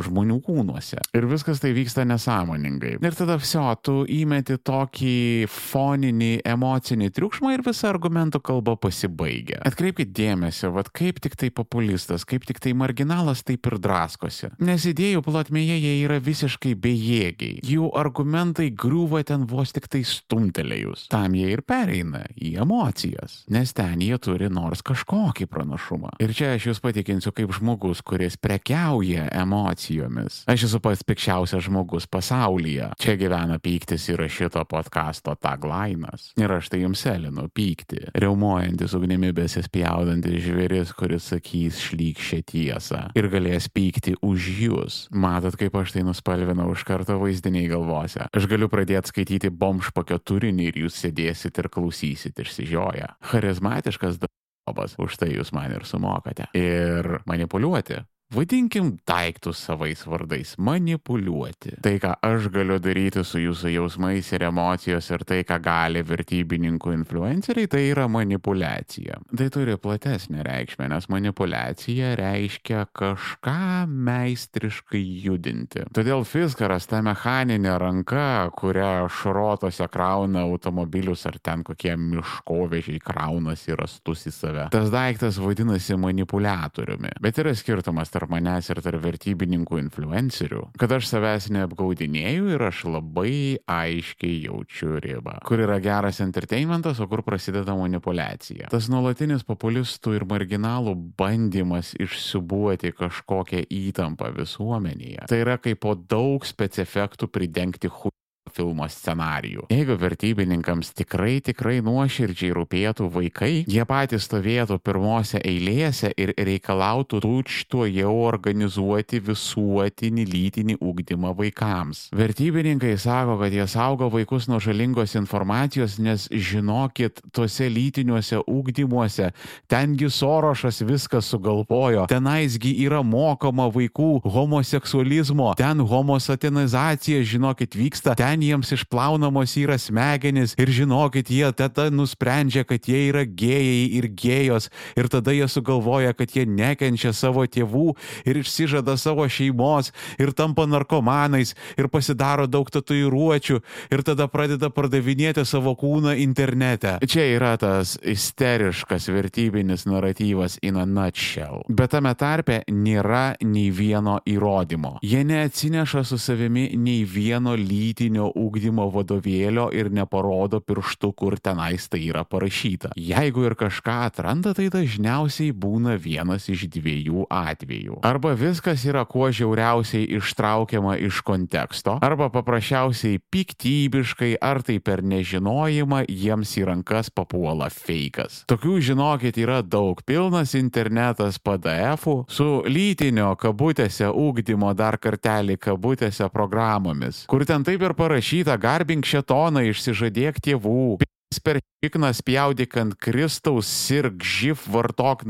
žmonių 0.00 0.40
kūnuose. 0.44 1.00
Ir 1.16 1.26
viskas 1.28 1.60
tai 1.62 1.72
vyksta 1.76 2.04
nesąmoningai. 2.08 2.96
Ir 3.00 3.16
tada 3.16 3.38
viso, 3.40 3.64
tu 3.82 4.02
įmeti 4.08 4.58
tokį 4.60 5.48
foninį 5.50 6.32
emocinį 6.46 7.10
triukšmą 7.16 7.54
ir 7.54 7.64
visa 7.66 7.88
argumentų 7.90 8.42
kalba 8.44 8.76
pasibaigia. 8.80 9.62
Atkreipkite 9.66 10.12
dėmesio, 10.16 10.72
vad 10.76 10.90
kaip 10.96 11.20
tik 11.24 11.38
tai 11.40 11.50
populistas, 11.54 12.26
kaip 12.28 12.44
tik 12.48 12.60
tai 12.62 12.74
marginalas 12.76 13.42
taip 13.46 13.66
ir 13.70 13.78
draskosi. 13.82 14.52
Nes 14.60 14.84
idėjų 14.88 15.24
plotmėje 15.26 15.78
jie 15.80 15.94
yra 16.04 16.20
visiškai 16.22 16.74
bejėgiai. 16.76 17.62
Jų 17.66 17.90
argumentai 17.96 18.68
griūva 18.76 19.22
ten 19.26 19.46
vos 19.48 19.72
tik 19.76 19.88
tai 19.92 20.02
stumtelėjus. 20.06 21.06
Tam 21.12 21.36
jie 21.38 21.48
ir 21.54 21.64
pereina 21.66 22.26
į 22.36 22.56
emocijas. 22.66 23.42
Nes 23.52 23.72
ten 23.76 24.04
jie 24.04 24.18
turi 24.20 24.50
nors 24.52 24.84
kažkokį 24.86 25.48
pranašumą. 25.50 26.16
Ir 26.22 26.36
čia 26.36 26.52
aš 26.56 26.70
jūs 26.70 26.84
patikinsiu 26.84 27.32
kaip 27.36 27.54
žmogus, 27.56 28.02
kuris 28.06 28.36
prekiauja 28.40 29.30
emociją 29.32 29.85
emocijomis. 29.86 30.44
Aš 30.46 30.66
esu 30.66 30.80
pats 30.80 31.04
pikščiausias 31.06 31.64
žmogus 31.66 32.06
pasaulyje. 32.06 32.90
Čia 32.98 33.16
gyvena 33.16 33.58
pyktis 33.58 34.08
yra 34.12 34.28
šito 34.28 34.62
podkasto 34.64 35.34
taglainas. 35.34 36.32
Ir 36.36 36.52
aš 36.52 36.70
tai 36.70 36.82
jums 36.82 37.02
selinu 37.04 37.48
pykti. 37.48 38.10
Reumojantis 38.14 38.94
ugnimi 38.96 39.32
besispjaudantis 39.36 40.42
žvėris, 40.44 40.92
kuris 40.96 41.30
sakys 41.32 41.80
šlykščią 41.86 42.42
tiesą. 42.46 43.02
Ir 43.16 43.30
galės 43.32 43.68
pykti 43.68 44.16
už 44.22 44.48
jūs. 44.62 44.98
Matot, 45.10 45.56
kaip 45.58 45.76
aš 45.76 45.96
tai 45.96 46.04
nuspalvinau 46.06 46.72
iš 46.74 46.86
karto 46.86 47.18
vaizdiniai 47.20 47.68
galvose. 47.70 48.28
Aš 48.32 48.48
galiu 48.50 48.70
pradėti 48.72 49.12
skaityti 49.12 49.50
bomšpakio 49.50 50.18
turinį 50.18 50.70
ir 50.70 50.82
jūs 50.86 50.98
sėdėsit 51.04 51.62
ir 51.62 51.70
klausysit 51.72 52.42
išsižioję. 52.42 53.14
Charizmatiškas 53.30 54.20
darbas, 54.22 54.96
už 54.98 55.18
tai 55.20 55.32
jūs 55.36 55.54
man 55.54 55.72
ir 55.76 55.86
sumokate. 55.86 56.50
Ir 56.56 57.20
manipuliuoti 57.28 58.02
vadinkim 58.34 58.96
daiktus 59.06 59.60
savais 59.62 60.02
vardais, 60.06 60.56
manipuliuoti. 60.58 61.76
Tai, 61.82 61.94
ką 62.02 62.14
aš 62.26 62.48
galiu 62.54 62.78
daryti 62.82 63.22
su 63.26 63.38
jūsų 63.38 63.70
jausmais 63.76 64.30
ir 64.34 64.46
emocijos 64.48 65.10
ir 65.14 65.22
tai, 65.28 65.42
ką 65.46 65.60
gali 65.62 66.02
vertybininkų 66.06 66.94
influenceriai, 66.96 67.70
tai 67.70 67.84
yra 67.92 68.08
manipulacija. 68.10 69.20
Tai 69.30 69.48
turi 69.54 69.76
platesnę 69.78 70.42
reikšmę, 70.46 70.88
nes 70.90 71.06
manipulacija 71.12 72.14
reiškia 72.18 72.86
kažką 72.96 73.86
meistriškai 73.86 75.04
judinti. 75.26 75.86
Todėl 75.94 76.26
Fiskaras 76.26 76.88
ta 76.90 77.02
mechaninė 77.06 77.76
ranka, 77.78 78.50
kurią 78.58 79.06
šrotose 79.12 79.86
krauna 79.92 80.42
automobilius 80.48 81.26
ar 81.30 81.38
ten 81.38 81.62
kokie 81.66 81.94
miškovežiai 82.00 82.98
kraunasi 83.02 83.78
rastus 83.78 84.26
į 84.26 84.34
save. 84.34 84.68
Tas 84.74 84.90
daiktas 84.90 85.38
vadinasi 85.42 85.94
manipuliatoriumi. 86.00 87.14
Bet 87.22 87.38
yra 87.42 87.54
skirtumas 87.56 88.10
tarp 88.16 88.32
manęs 88.32 88.70
ir 88.72 88.80
tarp 88.84 89.04
vertybininkų 89.04 89.80
influencerių, 89.84 90.62
kad 90.80 90.96
aš 90.96 91.10
savęs 91.12 91.50
neapgaudinėjau 91.54 92.50
ir 92.54 92.66
aš 92.70 92.82
labai 92.88 93.36
aiškiai 93.68 94.40
jaučiu 94.46 94.96
ribą, 95.04 95.36
kur 95.46 95.62
yra 95.66 95.78
geras 95.84 96.22
entertainmentas, 96.24 97.00
o 97.04 97.08
kur 97.10 97.22
prasideda 97.26 97.76
manipulacija. 97.76 98.70
Tas 98.72 98.88
nuolatinis 98.92 99.44
populistų 99.46 100.16
ir 100.16 100.26
marginalų 100.28 100.96
bandymas 101.18 101.92
išsibuoti 102.00 102.94
kažkokią 102.96 103.66
įtampą 103.68 104.32
visuomenėje. 104.36 105.28
Tai 105.30 105.42
yra 105.44 105.60
kaip 105.60 105.82
po 105.84 105.94
daug 105.96 106.46
specifektų 106.48 107.28
pridengti 107.32 107.92
hu 107.92 108.12
filmo 108.56 108.86
scenarijų. 108.88 109.66
Jeigu 109.72 109.96
vertybininkams 110.00 110.92
tikrai, 110.96 111.38
tikrai 111.44 111.78
nuoširdžiai 111.84 112.54
rūpėtų 112.56 113.08
vaikai, 113.12 113.52
jie 113.68 113.84
patys 113.88 114.26
stovėtų 114.28 114.78
pirmose 114.84 115.40
eilėse 115.44 116.12
ir 116.16 116.32
reikalautų 116.36 117.20
tučto 117.24 117.84
jau 117.90 118.14
organizuoti 118.26 119.20
visuotinį 119.26 120.26
lytinį 120.32 120.78
ūkdymą 120.80 121.34
vaikams. 121.36 122.06
Vertybininkai 122.16 122.94
sako, 123.00 123.38
kad 123.42 123.54
jie 123.54 123.66
saugo 123.70 124.08
vaikus 124.12 124.48
nuo 124.50 124.60
žalingos 124.62 125.16
informacijos, 125.18 125.98
nes 126.02 126.28
žinokit, 126.32 127.20
tuose 127.34 127.68
lytiniuose 127.72 128.40
ūkdymuose 128.46 129.30
tengi 129.70 130.10
Sorošas 130.12 130.80
viską 130.86 131.20
sugalvojo, 131.24 132.06
tenaisgi 132.10 132.72
yra 132.86 133.02
mokoma 133.04 133.68
vaikų 133.72 134.22
homoseksualizmo, 134.24 135.52
ten 135.58 135.82
homosatinizacija, 135.86 137.22
žinokit, 137.26 137.76
vyksta, 137.76 138.16
ten 138.18 138.45
jiems 138.46 138.72
išplaunamos 138.76 139.56
yra 139.60 139.78
smegenys 139.80 140.54
ir 140.60 140.70
žinokit, 140.72 141.30
jie 141.30 141.50
tada 141.56 141.88
nusprendžia, 141.90 142.64
kad 142.68 142.86
jie 142.88 143.08
yra 143.10 143.24
gėjai 143.26 143.86
ir 143.98 144.08
gėjos 144.10 144.70
ir 144.96 145.10
tada 145.12 145.34
jie 145.34 145.48
sugalvoja, 145.50 146.14
kad 146.16 146.32
jie 146.34 146.46
nekenčia 146.48 147.12
savo 147.16 147.44
tėvų 147.46 147.94
ir 148.26 148.40
išsižada 148.42 148.96
savo 149.00 149.26
šeimos 149.28 149.92
ir 150.20 150.32
tampa 150.36 150.66
narkomanais 150.68 151.54
ir 151.76 151.90
pasidaro 151.92 152.46
daug 152.50 152.70
tatuiruočių 152.72 153.60
ir 153.92 154.04
tada 154.06 154.28
pradeda 154.30 154.70
pardavinėti 154.72 155.44
savo 155.46 155.74
kūną 155.78 156.16
internete. 156.22 156.96
Čia 157.06 157.26
yra 157.36 157.54
tas 157.60 157.96
isteriškas 158.02 159.08
vertybinis 159.12 159.86
naratyvas 159.88 160.58
in 160.62 160.80
a 160.80 160.86
nutshell. 160.86 161.62
Bet 161.68 161.94
tame 161.94 162.12
tarpe 162.18 162.62
nėra 162.70 163.36
nei 163.44 163.70
vieno 163.74 164.18
įrodymo. 164.26 164.96
Jie 165.06 165.22
neatsineša 165.26 166.04
su 166.06 166.18
savimi 166.20 166.68
nei 166.76 167.04
vieno 167.08 167.56
lytinio 167.56 168.30
ūkdymo 168.36 168.86
vadovėlio 168.92 169.68
ir 169.74 169.90
neparodo 169.94 170.60
pirštų, 170.64 171.12
kur 171.16 171.36
tenais 171.40 171.88
tai 171.90 172.02
yra 172.10 172.24
parašyta. 172.28 172.92
Jeigu 172.96 173.46
ir 173.48 173.56
kažką 173.58 173.96
atranda, 174.10 174.52
tai 174.56 174.68
dažniausiai 174.72 175.54
būna 175.56 175.96
vienas 176.00 176.48
iš 176.52 176.66
dviejų 176.74 177.26
atvejų. 177.32 178.00
Arba 178.06 178.34
viskas 178.38 178.84
yra 178.88 179.04
kuo 179.08 179.30
žiauriausiai 179.32 180.06
ištraukiama 180.18 180.96
iš 181.06 181.22
konteksto, 181.26 181.96
arba 182.04 182.28
paprasčiausiai 182.34 183.20
piktybiškai 183.32 184.34
ar 184.42 184.62
tai 184.66 184.78
per 184.84 185.02
nežinojimą 185.06 186.04
jiems 186.10 186.56
į 186.60 186.66
rankas 186.70 187.10
papuola 187.14 187.70
fejkas. 187.72 188.44
Tokių 188.50 188.78
žinokit 188.90 189.38
yra 189.40 189.62
daug, 189.64 190.02
pilnas 190.06 190.54
internetas 190.58 191.40
PDF-ų 191.42 192.18
su 192.32 192.48
lytinio 192.68 193.32
kabutėse 193.40 194.10
ūkdymo 194.10 194.72
dar 194.76 194.98
kartelį 195.00 195.58
kabutėse 195.62 196.28
programomis, 196.32 197.24
kur 197.30 197.46
ten 197.48 197.64
taip 197.66 197.82
ir 197.82 197.94
parašyta 197.96 198.15
garbink 198.60 199.06
šetoną, 199.08 199.64
išsižadėk 199.72 200.40
tėvų, 200.44 200.98
per 201.44 201.60
šikną 201.84 202.10
spjaudyk 202.16 202.76
ant 202.80 202.96
Kristaus, 202.98 203.68
sirg 203.68 204.22
živ, 204.24 204.62
vartok 204.72 205.26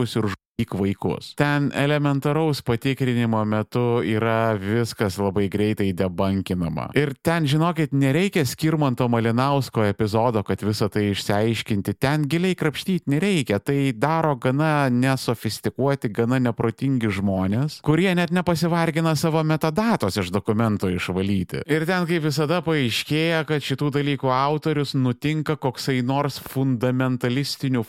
narkotikus 0.00 0.16
ir 0.16 0.30
žudyk 0.30 0.74
vaikus. 0.74 1.34
Ten 1.36 1.70
elementaraus 1.74 2.62
patikrinimo 2.62 3.44
metu 3.44 4.02
yra 4.04 4.56
viskas 4.58 5.18
labai 5.18 5.48
greitai 5.48 5.92
debankinama. 5.92 6.90
Ir 6.94 7.14
ten, 7.22 7.46
žinokit, 7.46 7.92
nereikia 7.92 8.44
skirmanto 8.44 9.08
Malinausko 9.08 9.84
epizodo, 9.84 10.42
kad 10.42 10.60
visą 10.62 10.90
tai 10.90 11.10
išsiaiškinti. 11.12 11.94
Ten 11.98 12.26
giliai 12.28 12.54
krapštyti 12.54 13.10
nereikia. 13.10 13.58
Tai 13.60 13.92
daro 13.96 14.36
gana 14.36 14.90
nesofistikuoti, 14.90 16.10
gana 16.12 16.38
neprotingi 16.40 17.08
žmonės, 17.08 17.80
kurie 17.82 18.12
net 18.14 18.30
nepasivargina 18.30 19.14
savo 19.16 19.42
metadatos 19.44 20.16
iš 20.20 20.30
dokumentų 20.32 20.94
išvalyti. 20.96 21.64
Ir 21.70 21.86
ten, 21.88 22.06
kaip 22.08 22.24
visada, 22.28 22.60
paaiškėja, 22.64 23.44
kad 23.48 23.64
šitų 23.64 23.90
dalykų 23.96 24.30
autorius 24.32 24.94
nutinka 24.94 25.56
koksai 25.56 26.00
nors 26.04 26.40
fundamentalistinių 26.52 27.84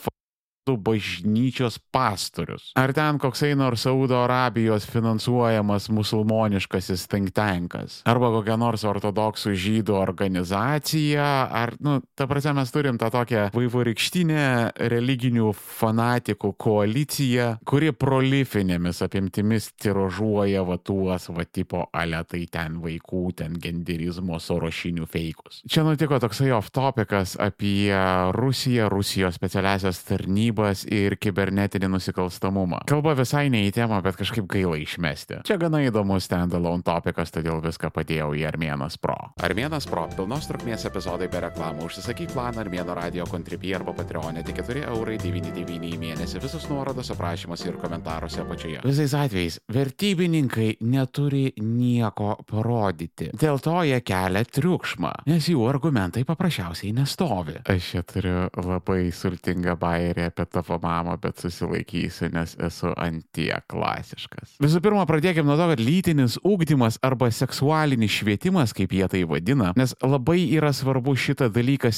bažnyčios 0.70 1.78
pastorius. 1.92 2.70
Ar 2.78 2.92
ten 2.94 3.18
koksai 3.18 3.56
nors 3.58 3.82
Saudo 3.82 4.22
Arabijos 4.22 4.86
finansuojamas 4.86 5.88
musulmoniškasis 5.90 7.08
think 7.10 7.32
tankas. 7.34 8.00
Arba 8.06 8.30
kokia 8.30 8.54
nors 8.60 8.84
ortodoksų 8.86 9.54
žydų 9.58 9.96
organizacija. 9.98 11.26
Ar, 11.50 11.74
nu, 11.82 11.98
ta 12.14 12.28
prasme, 12.30 12.54
mes 12.60 12.70
turim 12.70 13.00
tą 13.00 13.10
tokią 13.10 13.48
vaivorykštinę 13.56 14.44
religinių 14.92 15.50
fanatikų 15.56 16.52
koaliciją, 16.62 17.48
kuri 17.66 17.90
prolifinėmis 17.90 19.02
apimtimis 19.02 19.72
tiražuoja 19.82 20.62
va 20.68 20.78
tuos 20.78 21.26
va 21.34 21.46
tipo 21.50 21.88
aletai 21.90 22.44
ten 22.52 22.78
vaikų, 22.84 23.24
ten 23.42 23.58
genderizmo 23.58 24.38
sorošinių 24.38 25.10
feikus. 25.10 25.62
Čia 25.66 25.82
nutiko 25.86 26.22
toksai 26.22 26.52
off 26.54 26.70
topicas 26.70 27.34
apie 27.42 27.90
Rusiją, 28.36 28.86
Rusijos 28.92 29.34
specialiasias 29.40 30.04
tarnybas 30.06 30.51
tarnybas 30.52 30.84
ir 30.90 31.16
kibernetinį 31.16 31.88
nusikalstamumą. 31.92 32.82
Kalba 32.88 33.14
visai 33.16 33.48
ne 33.50 33.64
į 33.68 33.72
temą, 33.72 34.02
bet 34.02 34.16
kažkaip 34.16 34.46
gaila 34.46 34.76
išmesti. 34.76 35.42
Čia 35.46 35.56
gana 35.58 35.80
įdomus 35.82 36.26
standalone 36.26 36.82
topikas, 36.82 37.30
todėl 37.32 37.62
viską 37.62 37.90
padėjau 37.92 38.32
į 38.36 38.44
Armėnas 38.50 38.98
Pro. 39.00 39.32
Armėnas 39.42 39.88
Pro- 39.88 40.08
pilnos 40.16 40.48
trukmės 40.48 40.86
epizodai 40.86 41.28
be 41.30 41.40
reklamų. 41.40 41.86
Užsisakyk 41.86 42.32
planą 42.32 42.62
Armėno 42.64 42.94
radio 42.94 43.24
kontribį 43.24 43.74
arba 43.76 43.92
Patreonė 43.92 44.44
tik 44.44 44.56
4 44.62 44.84
eurai 44.88 45.18
99 45.18 45.94
į 45.94 45.98
mėnesį. 45.98 46.42
Visus 46.42 46.68
nuorodos 46.68 47.10
aprašymuose 47.10 47.68
ir 47.68 47.76
komentaruose 47.76 48.40
apačioje. 48.40 48.80
Visais 48.84 49.14
atvejais 49.14 49.60
vertybininkai 49.68 50.76
neturi 50.80 51.52
nieko 51.58 52.44
parodyti. 52.44 53.30
Dėl 53.32 53.60
to 53.60 53.82
jie 53.82 54.00
kelia 54.00 54.44
triukšmą, 54.44 55.12
nes 55.26 55.48
jų 55.48 55.68
argumentai 55.68 56.24
paprasčiausiai 56.24 56.92
nestovi. 56.92 57.60
Aš 57.66 57.90
čia 57.92 58.02
turiu 58.02 58.48
labai 58.56 59.10
sultingą 59.12 59.76
bairį 59.78 60.26
apie 60.28 60.41
apie 60.42 60.52
tavo 60.58 60.78
mamą, 60.82 61.16
bet 61.22 61.40
susilaikysiu, 61.42 62.30
nes 62.34 62.54
esu 62.62 62.92
antie 62.96 63.52
klasiškas. 63.70 64.56
Visų 64.62 64.82
pirma, 64.84 65.06
pradėkime 65.08 65.48
nuo 65.48 65.58
to, 65.60 65.68
kad 65.72 65.82
lytinis 65.82 66.38
ūkdymas 66.42 67.00
arba 67.04 67.30
seksualinis 67.32 68.12
švietimas, 68.20 68.74
kaip 68.76 68.94
jie 68.94 69.08
tai 69.08 69.22
vadina, 69.28 69.72
nes 69.78 69.94
labai 70.02 70.42
yra 70.56 70.72
svarbu 70.76 71.16
šitą 71.16 71.50
dalyką 71.52 71.92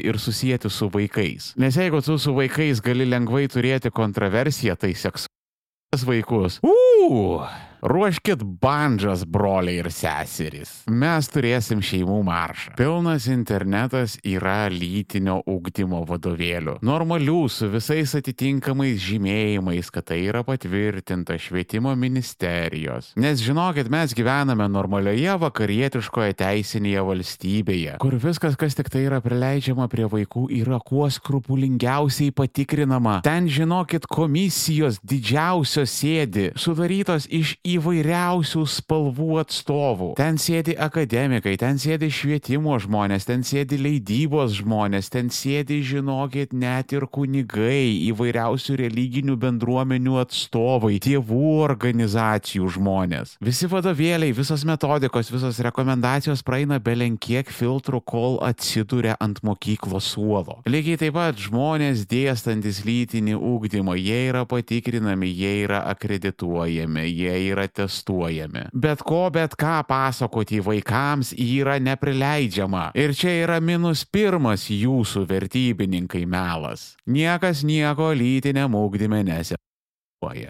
ir 0.00 0.18
susijęti 0.18 0.70
su 0.72 0.88
vaikais. 0.88 1.52
Nes 1.60 1.76
jeigu 1.76 2.00
tu 2.00 2.18
su 2.18 2.32
vaikais 2.34 2.80
gali 2.80 3.04
lengvai 3.04 3.44
turėti 3.52 3.92
kontroversiją, 3.92 4.76
tai 4.76 4.94
seksualinis 4.96 6.06
vaikus. 6.06 6.60
Uuu! 6.64 7.44
Ruoškit 7.82 8.40
bandžas, 8.42 9.24
broliai 9.28 9.82
ir 9.82 9.90
seserys. 9.92 10.70
Mes 10.88 11.28
turėsim 11.28 11.82
šeimų 11.84 12.22
maršą. 12.24 12.72
Pilnas 12.78 13.26
internetas 13.28 14.16
yra 14.24 14.70
lytinio 14.72 15.42
ugdymo 15.46 16.00
vadovėlių. 16.08 16.78
Normalių 16.86 17.42
su 17.52 17.68
visais 17.72 18.14
atitinkamais 18.16 18.96
žymėjimais, 19.04 19.90
kad 19.92 20.08
tai 20.08 20.22
yra 20.30 20.40
patvirtinta 20.46 21.36
švietimo 21.40 21.92
ministerijos. 21.98 23.12
Nes 23.20 23.42
žinokit, 23.44 23.90
mes 23.92 24.14
gyvename 24.16 24.68
normalioje 24.72 25.36
vakarietiškoje 25.44 26.38
teisinėje 26.40 27.04
valstybėje, 27.10 27.98
kur 28.02 28.16
viskas, 28.22 28.56
kas 28.58 28.78
tik 28.78 28.90
tai 28.92 29.04
yra 29.10 29.20
prileidžiama 29.24 29.88
prie 29.92 30.08
vaikų, 30.10 30.46
yra 30.62 30.80
kuo 30.80 31.10
skrupulingiausiai 31.12 32.32
patikrinama. 32.36 33.18
Ten, 33.26 33.50
žinokit, 33.52 34.08
komisijos 34.08 35.02
didžiausios 35.04 35.92
sėdi, 35.92 36.48
sudarytos 36.56 37.28
iš 37.28 37.56
įvairiausių 37.66 38.62
spalvų 38.70 39.40
atstovų. 39.42 40.10
Ten 40.18 40.38
sėdi 40.40 40.76
akademikai, 40.78 41.56
ten 41.60 41.80
sėdi 41.82 42.08
švietimo 42.12 42.76
žmonės, 42.82 43.26
ten 43.28 43.42
sėdi 43.46 43.78
leidybos 43.80 44.58
žmonės, 44.60 45.10
ten 45.12 45.30
sėdi, 45.34 45.80
žinokit, 45.86 46.54
net 46.54 46.94
ir 46.94 47.08
kunigai, 47.10 47.96
įvairiausių 48.10 48.78
religinių 48.82 49.36
bendruomenių 49.42 50.20
atstovai, 50.22 51.00
tėvų 51.02 51.50
organizacijų 51.66 52.70
žmonės. 52.76 53.36
Visi 53.44 53.68
vadovėliai, 53.70 54.34
visos 54.36 54.66
metodikos, 54.68 55.32
visos 55.34 55.60
rekomendacijos 55.66 56.44
praeina 56.46 56.78
belenkiek 56.82 57.50
filtrų, 57.50 58.02
kol 58.06 58.38
atsiduria 58.46 59.16
ant 59.22 59.42
mokyklos 59.46 60.12
suolo. 60.14 60.60
Lygiai 60.68 61.00
taip 61.00 61.16
pat 61.16 61.38
žmonės 61.40 62.04
dėstantis 62.10 62.82
lytinį 62.84 63.38
ūkdymą, 63.40 63.96
jie 63.96 64.26
yra 64.28 64.44
patikrinami, 64.48 65.30
jie 65.32 65.52
yra 65.64 65.80
akredituojami, 65.94 67.06
jie 67.08 67.32
yra 67.50 67.55
testuojami. 67.64 68.66
Bet 68.76 69.00
ko, 69.00 69.24
bet 69.32 69.56
ką 69.56 69.80
pasakoti 69.88 70.60
vaikams 70.60 71.32
yra 71.32 71.78
neprileidžiama. 71.80 72.90
Ir 72.92 73.16
čia 73.16 73.32
yra 73.46 73.56
minus 73.64 74.04
pirmas 74.04 74.68
jūsų 74.68 75.24
vertybininkai 75.32 76.26
melas. 76.28 76.92
Niekas 77.08 77.64
nieko 77.64 78.12
lytiniam 78.12 78.76
ūkdyme 78.76 79.24
nesė. 79.24 79.56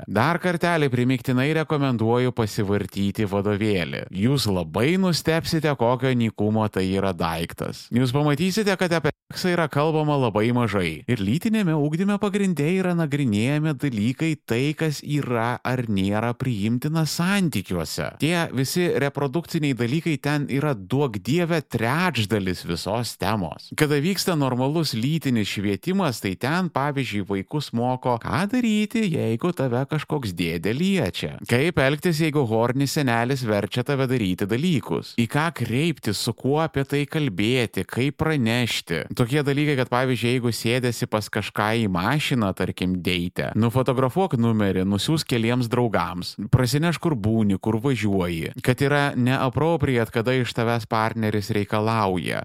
Dar 0.06 0.38
kartelį 0.38 0.88
primiktinai 0.92 1.48
rekomenduoju 1.58 2.32
pasivartyti 2.36 3.26
vadovėlį. 3.28 4.06
Jūs 4.14 4.46
labai 4.50 4.94
nustepsite, 5.00 5.72
kokio 5.78 6.12
nikumo 6.14 6.66
tai 6.70 6.86
yra 6.94 7.12
daiktas. 7.16 7.86
Jūs 7.94 8.14
pamatysite, 8.14 8.72
kad 8.78 8.94
apie 8.94 9.12
seksą 9.26 9.52
yra 9.56 9.66
kalbama 9.68 10.14
labai 10.20 10.52
mažai. 10.54 11.02
Ir 11.10 11.18
lytinėme 11.18 11.74
ūkdyme 11.74 12.18
pagrindė 12.22 12.68
yra 12.78 12.94
nagrinėjami 12.94 13.74
dalykai 13.82 14.36
tai, 14.46 14.70
kas 14.78 15.02
yra 15.02 15.58
ar 15.66 15.82
nėra 15.90 16.32
priimtina 16.38 17.02
santykiuose. 17.10 18.12
Tie 18.22 18.36
visi 18.54 18.86
reprodukciniai 19.02 19.74
dalykai 19.76 20.16
ten 20.22 20.46
yra 20.46 20.76
duok 20.78 21.18
dievę 21.26 21.58
trečdalis 21.66 22.62
visos 22.68 23.16
temos. 23.18 23.72
Kada 23.76 23.98
vyksta 24.02 24.38
normalus 24.38 24.94
lytinis 24.94 25.50
švietimas, 25.56 26.22
tai 26.22 26.36
ten, 26.38 26.70
pavyzdžiui, 26.70 27.26
vaikus 27.26 27.72
moko, 27.74 28.14
ką 28.22 28.46
daryti, 28.54 29.08
jeigu 29.10 29.55
tave 29.56 29.82
kažkoks 29.90 30.34
dėdė 30.36 30.74
liečia. 30.76 31.32
Kaip 31.48 31.80
elgtis, 31.82 32.20
jeigu 32.22 32.44
hornis 32.48 32.96
senelis 32.96 33.44
verčia 33.46 33.84
tave 33.86 34.06
daryti 34.10 34.48
dalykus. 34.48 35.14
Į 35.20 35.26
ką 35.32 35.46
kreiptis, 35.60 36.20
su 36.20 36.34
kuo 36.36 36.60
apie 36.64 36.84
tai 36.88 37.04
kalbėti, 37.10 37.86
kaip 37.88 38.18
pranešti. 38.20 39.02
Tokie 39.16 39.42
dalykai, 39.46 39.78
kad 39.80 39.92
pavyzdžiui, 39.92 40.36
jeigu 40.36 40.52
sėdėsi 40.54 41.08
pas 41.10 41.30
kažką 41.32 41.70
į 41.84 41.88
mašiną, 41.92 42.52
tarkim, 42.56 42.98
deitę, 43.04 43.50
nufotografuok 43.58 44.38
numerį, 44.40 44.86
nusiūs 44.88 45.26
keliems 45.28 45.70
draugams, 45.72 46.36
prasineš 46.52 47.00
kur 47.02 47.16
būni, 47.16 47.60
kur 47.62 47.80
važiuoji, 47.82 48.54
kad 48.64 48.84
yra 48.84 49.04
neapropriat, 49.16 50.12
kada 50.14 50.36
iš 50.36 50.54
tavęs 50.56 50.88
partneris 50.90 51.52
reikalauja 51.54 52.44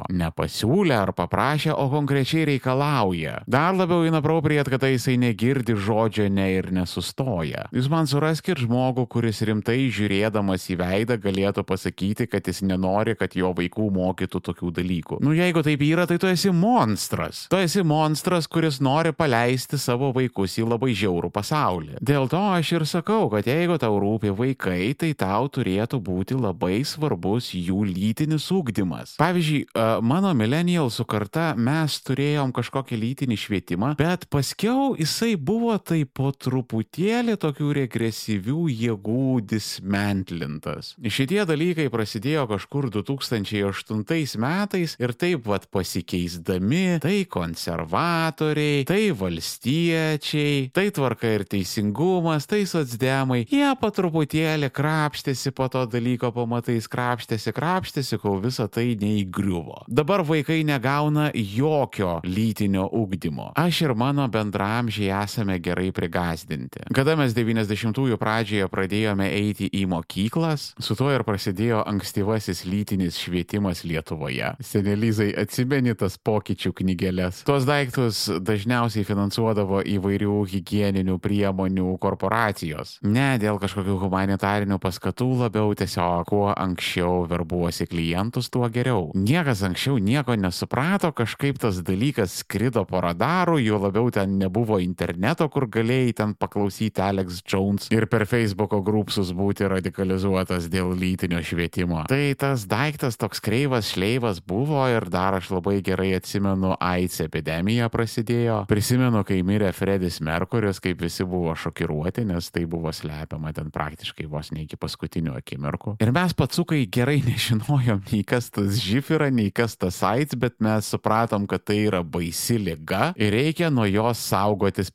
nepasiūlė 0.00 0.96
ar 0.96 1.12
paprašė, 1.16 1.72
o 1.76 1.88
konkrečiai 1.92 2.46
reikalauja. 2.48 3.42
Dar 3.50 3.74
labiau 3.76 4.06
inapropriat, 4.08 4.70
kad 4.72 4.86
jisai 4.88 5.18
negirdi 5.20 5.76
žodžio 5.76 6.28
ne 6.32 6.48
ir 6.56 6.70
nesustoja. 6.72 7.66
Jūs 7.74 7.90
man 7.92 8.08
suraskit 8.08 8.62
žmogų, 8.62 9.04
kuris 9.12 9.42
rimtai 9.44 9.90
žiūrėdamas 9.92 10.68
į 10.72 10.78
veidą 10.80 11.18
galėtų 11.20 11.64
pasakyti, 11.68 12.28
kad 12.30 12.48
jis 12.48 12.62
nenori, 12.64 13.16
kad 13.18 13.36
jo 13.36 13.52
vaikų 13.56 13.90
mokytų 13.92 14.42
tokių 14.48 14.72
dalykų. 14.80 15.20
Nu 15.24 15.36
jeigu 15.36 15.64
taip 15.66 15.84
yra, 15.84 16.06
tai 16.08 16.18
tu 16.22 16.30
esi 16.30 16.52
monstras. 16.56 17.44
Tu 17.52 17.60
esi 17.60 17.84
monstras, 17.84 18.48
kuris 18.48 18.80
nori 18.80 19.12
paleisti 19.12 19.80
savo 19.80 20.12
vaikus 20.16 20.56
į 20.60 20.66
labai 20.72 20.94
žiaurų 20.96 21.32
pasaulį. 21.34 22.00
Dėl 22.00 22.30
to 22.32 22.40
aš 22.56 22.72
ir 22.78 22.86
sakau, 22.88 23.26
kad 23.32 23.48
jeigu 23.48 23.76
tau 23.82 24.00
rūpi 24.00 24.32
vaikai, 24.38 24.94
tai 24.96 25.12
tau 25.18 25.50
turėtų 25.52 26.00
būti 26.02 26.38
labai 26.38 26.80
svarbus 26.88 27.52
jų 27.56 27.84
lytinis 27.92 28.48
ūkdymas. 28.54 29.16
Pavyzdžiui, 29.20 29.66
mano 30.04 30.32
millennialsų 30.36 31.04
karta 31.08 31.52
mes 31.58 31.98
turėjom 32.06 32.52
kažkokį 32.54 32.98
lytinį 32.98 33.36
švietimą, 33.40 33.92
bet 33.98 34.26
paskiau 34.32 34.92
jisai 34.98 35.34
buvo 35.36 35.74
taip 35.78 36.12
po 36.18 36.30
truputėlį 36.32 37.36
tokių 37.40 37.70
regresyvių 37.80 38.66
jėgų 38.70 39.26
dismantlintas. 39.52 40.92
Šitie 41.02 41.40
dalykai 41.48 41.88
prasidėjo 41.92 42.46
kažkur 42.50 42.90
2008 42.94 44.40
metais 44.42 44.96
ir 45.00 45.14
taip 45.18 45.46
vad 45.48 45.66
pasikeisdami, 45.72 47.00
tai 47.04 47.22
konservatoriai, 47.30 48.84
tai 48.88 49.02
valstiečiai, 49.16 50.68
tai 50.74 50.88
tvarka 50.94 51.32
ir 51.38 51.46
teisingumas, 51.48 52.48
tai 52.50 52.64
socdemai, 52.68 53.42
jie 53.50 53.70
po 53.80 53.92
truputėlį 53.94 54.72
krapštėsi 54.74 55.54
po 55.56 55.68
to 55.72 55.86
dalyko 55.90 56.32
pamatais, 56.34 56.88
krapštėsi, 56.92 57.54
krapštėsi, 57.56 58.20
kol 58.22 58.40
visa 58.44 58.68
tai 58.72 58.92
neįgriuvo 59.00 59.71
buvo. 59.72 59.84
Dabar 59.88 60.22
vaikai 60.22 60.64
negauna 60.64 61.30
jokio 61.34 62.20
lytinio 62.24 62.88
ugdymo. 62.92 63.52
Aš 63.54 63.82
ir 63.82 63.94
mano 63.94 64.28
bendramžiai 64.28 65.22
esame 65.24 65.58
gerai 65.58 65.92
prigazdinti. 65.92 66.84
Kada 66.94 67.16
mes 67.16 67.34
90-ųjų 67.34 68.18
pradžioje 68.20 68.68
pradėjome 68.68 69.28
eiti 69.32 69.68
į 69.72 69.86
mokyklas, 69.88 70.72
su 70.78 70.96
tuo 70.96 71.10
ir 71.12 71.24
prasidėjo 71.24 71.82
ankstyvasis 71.86 72.64
lytinis 72.64 73.18
švietimas 73.18 73.84
Lietuvoje. 73.84 74.54
Senelizai 74.60 75.32
atsimeni 75.38 75.94
tas 75.98 76.18
pokyčių 76.18 76.72
knygelės. 76.72 77.42
Tuos 77.48 77.66
daiktus 77.68 78.28
dažniausiai 78.40 79.04
finansuodavo 79.06 79.82
įvairių 79.82 80.38
hygieninių 80.52 81.18
priemonių 81.22 81.96
korporacijos. 82.02 82.98
Ne 83.02 83.36
dėl 83.42 83.60
kažkokių 83.62 83.98
humanitarinių 84.04 84.78
paskatų, 84.82 85.30
labiau 85.44 85.74
tiesiog 85.76 86.28
kuo 86.28 86.46
anksčiau 86.52 87.24
verbuosi 87.30 87.86
klientus, 87.90 88.50
tuo 88.52 88.68
geriau. 88.72 89.10
Niekas 89.14 89.61
niekas 89.62 89.70
anksčiau 89.70 89.98
nieko 89.98 90.34
nesuprato, 90.36 91.12
kažkaip 91.12 91.58
tas 91.58 91.82
dalykas 91.82 92.42
skrido 92.42 92.84
po 92.84 93.00
radaru, 93.00 93.58
jo 93.58 93.78
labiau 93.78 94.10
ten 94.10 94.38
nebuvo 94.38 94.78
interneto, 94.82 95.48
kur 95.48 95.68
galėjai 95.68 96.12
ten 96.14 96.34
paklausyti 96.34 97.00
Alex 97.00 97.42
Jones 97.46 97.88
ir 97.92 98.06
per 98.06 98.26
Facebook'o 98.26 98.82
grupsus 98.82 99.32
būti 99.32 99.68
radikalizuotas 99.68 100.68
dėl 100.68 100.94
lytinio 100.98 101.42
švietimo. 101.42 102.04
Tai 102.08 102.34
tas 102.38 102.66
daiktas 102.66 103.16
toks 103.16 103.40
kreivas, 103.40 103.92
šleivas 103.92 104.40
buvo 104.40 104.82
ir 104.90 105.08
dar 105.10 105.38
aš 105.38 105.52
labai 105.52 105.80
gerai 105.82 106.12
atsimenu, 106.16 106.74
AIDS 106.80 107.20
epidemija 107.22 107.88
prasidėjo. 107.92 108.64
Prisimenu, 108.70 109.22
kai 109.24 109.42
mirė 109.46 109.72
Fredis 109.72 110.20
Merkuris, 110.20 110.82
kaip 110.82 111.02
visi 111.02 111.24
buvo 111.24 111.54
šokiruoti, 111.54 112.26
nes 112.26 112.50
tai 112.50 112.64
buvo 112.66 112.92
slepiama 112.92 113.52
ten 113.54 113.70
praktiškai 113.70 114.26
vos 114.26 114.52
ne 114.52 114.64
iki 114.66 114.78
paskutinių 114.80 115.36
akimirkų. 115.38 115.96
Ir 116.02 116.12
mes 116.14 116.34
patsukai 116.34 116.84
gerai 116.90 117.20
nežinojom 117.26 118.02
nei 118.10 118.24
kas 118.26 118.50
tas 118.50 118.80
žif 118.82 119.12
yra, 119.14 119.30
nei 119.30 119.51
kas 119.54 119.76
tas 119.76 120.02
AIDS, 120.06 120.36
bet 120.38 120.58
mes 120.64 120.88
supratom, 120.88 121.46
kad 121.46 121.64
tai 121.64 121.82
yra 121.86 122.02
baisi 122.02 122.58
lyga 122.58 123.12
ir 123.16 123.34
reikia 123.36 123.70
nuo 123.70 123.86
jos 123.88 124.22
saugotis. 124.32 124.92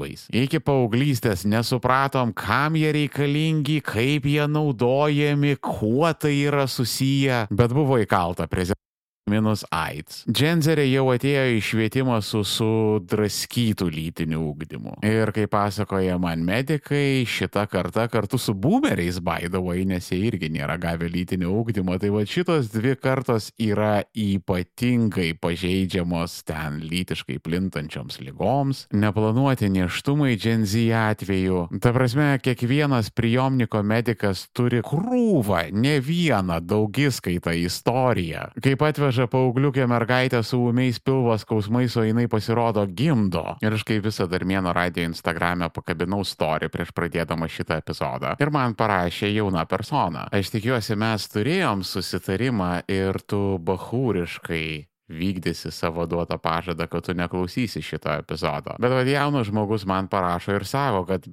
Iki 0.00 0.62
paauglystės 0.64 1.42
nesupratom, 1.44 2.32
kam 2.32 2.78
jie 2.80 2.88
reikalingi, 2.96 3.82
kaip 3.84 4.24
jie 4.24 4.46
naudojami, 4.48 5.58
kuo 5.60 6.08
tai 6.16 6.38
yra 6.48 6.64
susiję, 6.64 7.46
bet 7.52 7.74
buvo 7.76 8.00
įkalta 8.00 8.48
prezidentą 8.48 8.89
minus 9.30 9.64
AIDS. 9.70 10.24
Dženzerė 10.30 10.86
jau 10.90 11.06
atėjo 11.14 11.46
į 11.56 11.60
švietimą 11.64 12.18
su 12.24 12.42
sudraskytų 12.46 13.88
lytiniu 13.94 14.42
ūkdymu. 14.50 14.98
Ir 15.06 15.32
kaip 15.36 15.52
pasakoja 15.54 16.18
man 16.20 16.44
medikai, 16.46 17.24
šita 17.28 17.66
karta 17.70 18.06
kartu 18.10 18.38
su 18.38 18.54
boomeriais 18.54 19.20
baidavai, 19.24 19.84
nes 19.88 20.10
jie 20.12 20.20
irgi 20.28 20.50
nėra 20.52 20.76
gavę 20.80 21.08
lytinio 21.10 21.52
ūkdymo, 21.60 21.98
tai 22.00 22.12
va 22.14 22.24
šitos 22.28 22.70
dvi 22.74 22.96
kartos 23.00 23.50
yra 23.60 24.02
ypatingai 24.14 25.32
pažeidžiamos 25.40 26.40
ten 26.48 26.80
lytiškai 26.84 27.38
plintančioms 27.42 28.20
lygoms, 28.22 28.86
neplanuoti 28.92 29.70
neštumai 29.72 30.36
Dženzy 30.40 30.88
atveju. 30.96 31.66
Ta 31.82 31.92
prasme, 31.92 32.32
kiekvienas 32.42 33.10
prijomniko 33.14 33.82
medikas 33.86 34.46
turi 34.56 34.80
krūvą, 34.86 35.66
ne 35.72 35.98
vieną 36.00 36.60
daugiskaitą 36.64 37.54
istoriją. 37.66 38.48
Kaip 38.62 38.82
atveža 38.86 39.19
atveža 39.20 39.28
paaugliukę 39.28 39.86
mergaitę 39.86 40.42
su 40.42 40.58
ūmiais 40.70 41.00
pilvo 41.04 41.36
skausmais, 41.38 41.96
o 41.96 42.04
jinai 42.04 42.28
pasirodo 42.28 42.86
gimdo. 42.86 43.56
Ir 43.60 43.74
aš 43.74 43.84
kaip 43.84 44.04
visą 44.04 44.26
Darmėno 44.28 44.72
radio 44.72 45.04
Instagram'e 45.04 45.68
pakabinau 45.70 46.24
story 46.24 46.70
prieš 46.70 46.92
pradėdama 46.96 47.48
šitą 47.48 47.80
epizodą. 47.80 48.36
Ir 48.40 48.50
man 48.50 48.74
parašė 48.74 49.28
jauna 49.34 49.66
persona. 49.66 50.28
Aš 50.32 50.50
tikiuosi, 50.54 50.96
mes 50.96 51.28
turėjom 51.28 51.84
susitarimą 51.84 52.86
ir 52.88 53.20
tu 53.26 53.58
bahūriškai 53.58 54.86
vykdysi 55.10 55.72
savo 55.74 56.06
duotą 56.06 56.38
pažadą, 56.38 56.86
kad 56.88 57.04
tu 57.04 57.14
neklausysi 57.14 57.82
šito 57.82 58.14
epizodo. 58.22 58.78
Bet 58.80 58.92
vad 58.92 59.08
jaunas 59.08 59.50
žmogus 59.50 59.84
man 59.84 60.08
parašo 60.08 60.54
ir 60.54 60.64
sako, 60.64 61.04
kad 61.04 61.28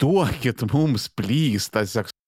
duokit 0.00 0.64
mums 0.72 1.08
plystą 1.08 1.84
seksualumą 1.84 2.19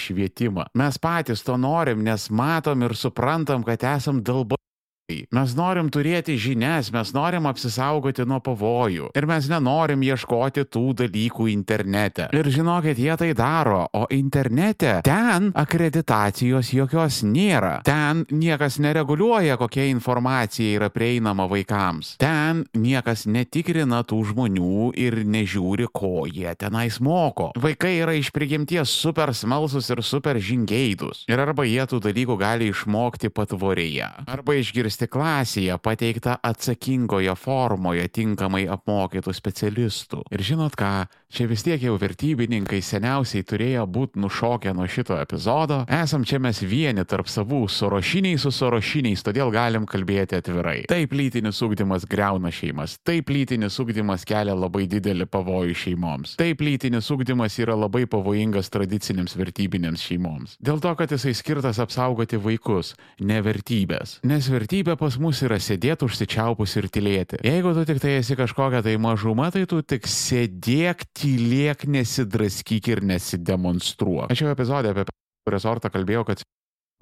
švietimą. 0.00 0.66
Mes 0.74 0.98
patys 0.98 1.44
to 1.46 1.56
norim, 1.60 2.02
nes 2.04 2.28
matom 2.30 2.82
ir 2.82 2.96
suprantam, 2.98 3.64
kad 3.66 3.84
esam 3.94 4.22
dalba 4.24 4.58
Mes 5.04 5.52
norim 5.52 5.90
turėti 5.92 6.38
žinias, 6.40 6.88
mes 6.88 7.10
norim 7.12 7.44
apsisaugoti 7.44 8.24
nuo 8.24 8.38
pavojų 8.40 9.10
ir 9.12 9.26
mes 9.28 9.50
nenorim 9.52 10.00
ieškoti 10.00 10.62
tų 10.72 10.84
dalykų 11.02 11.48
internete. 11.52 12.30
Ir 12.32 12.48
žinokit, 12.48 12.96
jie 12.96 13.12
tai 13.20 13.28
daro, 13.36 13.82
o 13.92 14.06
internete 14.16 14.94
ten 15.04 15.50
akreditacijos 15.60 16.70
jokios 16.72 17.18
nėra. 17.20 17.82
Ten 17.84 18.22
niekas 18.32 18.78
nereguliuoja, 18.80 19.58
kokia 19.60 19.84
informacija 19.90 20.78
yra 20.78 20.88
prieinama 20.88 21.44
vaikams. 21.52 22.14
Ten 22.16 22.64
niekas 22.72 23.26
netikrina 23.28 24.00
tų 24.08 24.22
žmonių 24.30 24.94
ir 24.96 25.18
nežiūri, 25.28 25.90
ko 25.92 26.24
jie 26.32 26.56
tenais 26.56 26.96
moko. 27.04 27.50
Vaikai 27.60 27.98
yra 27.98 28.16
iš 28.16 28.32
prigimties 28.32 28.96
super 29.04 29.34
smalsus 29.36 29.92
ir 29.92 30.00
super 30.00 30.40
žingeidus. 30.40 31.26
Ir 31.28 31.44
arba 31.44 31.68
jie 31.68 31.84
tų 31.92 32.00
dalykų 32.08 32.40
gali 32.40 32.72
išmokti 32.72 33.28
patvorėje, 33.28 34.08
arba 34.24 34.56
išgirsti 34.56 34.93
išgirsti 34.94 35.08
klasėje 35.10 35.76
pateiktą 35.82 36.36
atsakingoje 36.42 37.34
formoje 37.36 38.06
tinkamai 38.08 38.66
apmokytų 38.70 39.32
specialistų. 39.34 40.22
Ir 40.30 40.40
žinot 40.40 40.76
ką, 40.76 41.06
čia 41.28 41.46
vis 41.48 41.64
tiek 41.64 41.82
jau 41.82 41.96
vertybininkai 41.98 42.80
seniausiai 42.80 43.42
turėjo 43.42 43.86
būti 43.86 44.20
nušokę 44.22 44.74
nuo 44.74 44.86
šito 44.86 45.18
epizodo. 45.18 45.84
Esam 45.88 46.24
čia 46.24 46.38
mes 46.38 46.62
vieni 46.62 47.04
tarp 47.04 47.26
savų 47.26 47.66
sorošiniai 47.68 48.38
su 48.38 48.52
sorošiniais, 48.54 49.24
todėl 49.24 49.50
galim 49.50 49.86
kalbėti 49.86 50.38
atvirai. 50.38 50.84
Taip 50.86 51.12
lytinis 51.12 51.60
ūkdymas 51.62 52.06
greuna 52.06 52.52
šeimas, 52.54 52.98
taip 53.02 53.30
lytinis 53.30 53.78
ūkdymas 53.80 54.24
kelia 54.24 54.54
labai 54.54 54.86
didelį 54.86 55.26
pavojų 55.26 55.74
šeimoms, 55.74 56.36
taip 56.38 56.62
lytinis 56.62 57.10
ūkdymas 57.10 57.58
yra 57.58 57.74
labai 57.74 58.06
pavojingas 58.06 58.70
tradicinėms 58.70 59.34
vertybinėms 59.36 60.06
šeimoms. 60.06 60.56
Dėl 60.62 60.80
to, 60.80 60.94
kad 60.94 61.10
jisai 61.10 61.34
skirtas 61.34 61.80
apsaugoti 61.82 62.38
vaikus, 62.38 62.94
ne 63.20 63.40
vertybės. 63.42 64.20
Nes 64.24 64.46
vertybės 64.52 64.83
vertybė 64.84 64.98
pas 65.00 65.16
mus 65.18 65.40
yra 65.42 65.56
sėdėti 65.58 66.04
užsičiaupus 66.04 66.76
ir 66.76 66.88
tylėti. 66.92 67.38
Jeigu 67.44 67.72
tu 67.74 67.84
tik 67.88 68.00
tai 68.00 68.18
esi 68.20 68.36
kažkokia 68.36 68.82
tai 68.82 68.96
mažuma, 68.98 69.50
tai 69.50 69.64
tu 69.66 69.80
tik 69.82 70.06
sėdėk, 70.06 71.06
tylėk, 71.16 71.86
nesidraskyk 71.88 72.88
ir 72.88 73.02
nesidemonstruok. 73.02 74.30
Aš 74.30 74.44
jau 74.44 74.52
epizodė 74.52 74.92
apie 74.92 75.06
resortą 75.50 75.90
kalbėjau, 75.90 76.24
kad 76.28 76.42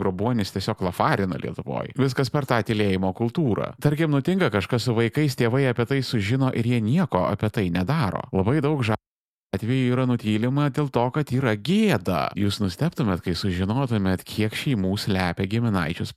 grobuonis 0.00 0.52
tiesiog 0.54 0.82
lafarina 0.82 1.36
Lietuvoje. 1.38 1.94
Viskas 1.98 2.30
per 2.30 2.46
tą 2.46 2.62
tylėjimo 2.62 3.12
kultūrą. 3.14 3.74
Tarkim, 3.82 4.10
nutinka 4.10 4.50
kažkas 4.50 4.86
su 4.86 4.94
vaikais, 4.94 5.36
tėvai 5.36 5.68
apie 5.70 5.86
tai 5.86 6.02
sužino 6.02 6.52
ir 6.54 6.66
jie 6.66 6.80
nieko 6.82 7.26
apie 7.28 7.50
tai 7.50 7.68
nedaro. 7.70 8.24
Labai 8.32 8.60
daug 8.62 8.82
ža 8.82 8.96
atveju 9.52 9.92
yra 9.92 10.06
nutylima 10.08 10.70
dėl 10.72 10.88
to, 10.88 11.04
kad 11.12 11.28
yra 11.34 11.52
gėda. 11.60 12.30
Jūs 12.40 12.62
nusteptumėt, 12.62 13.20
kai 13.26 13.36
sužinotumėt, 13.36 14.24
kiek 14.24 14.54
šeimų 14.56 14.94
slepia 14.96 15.44
giminaičius 15.44 16.14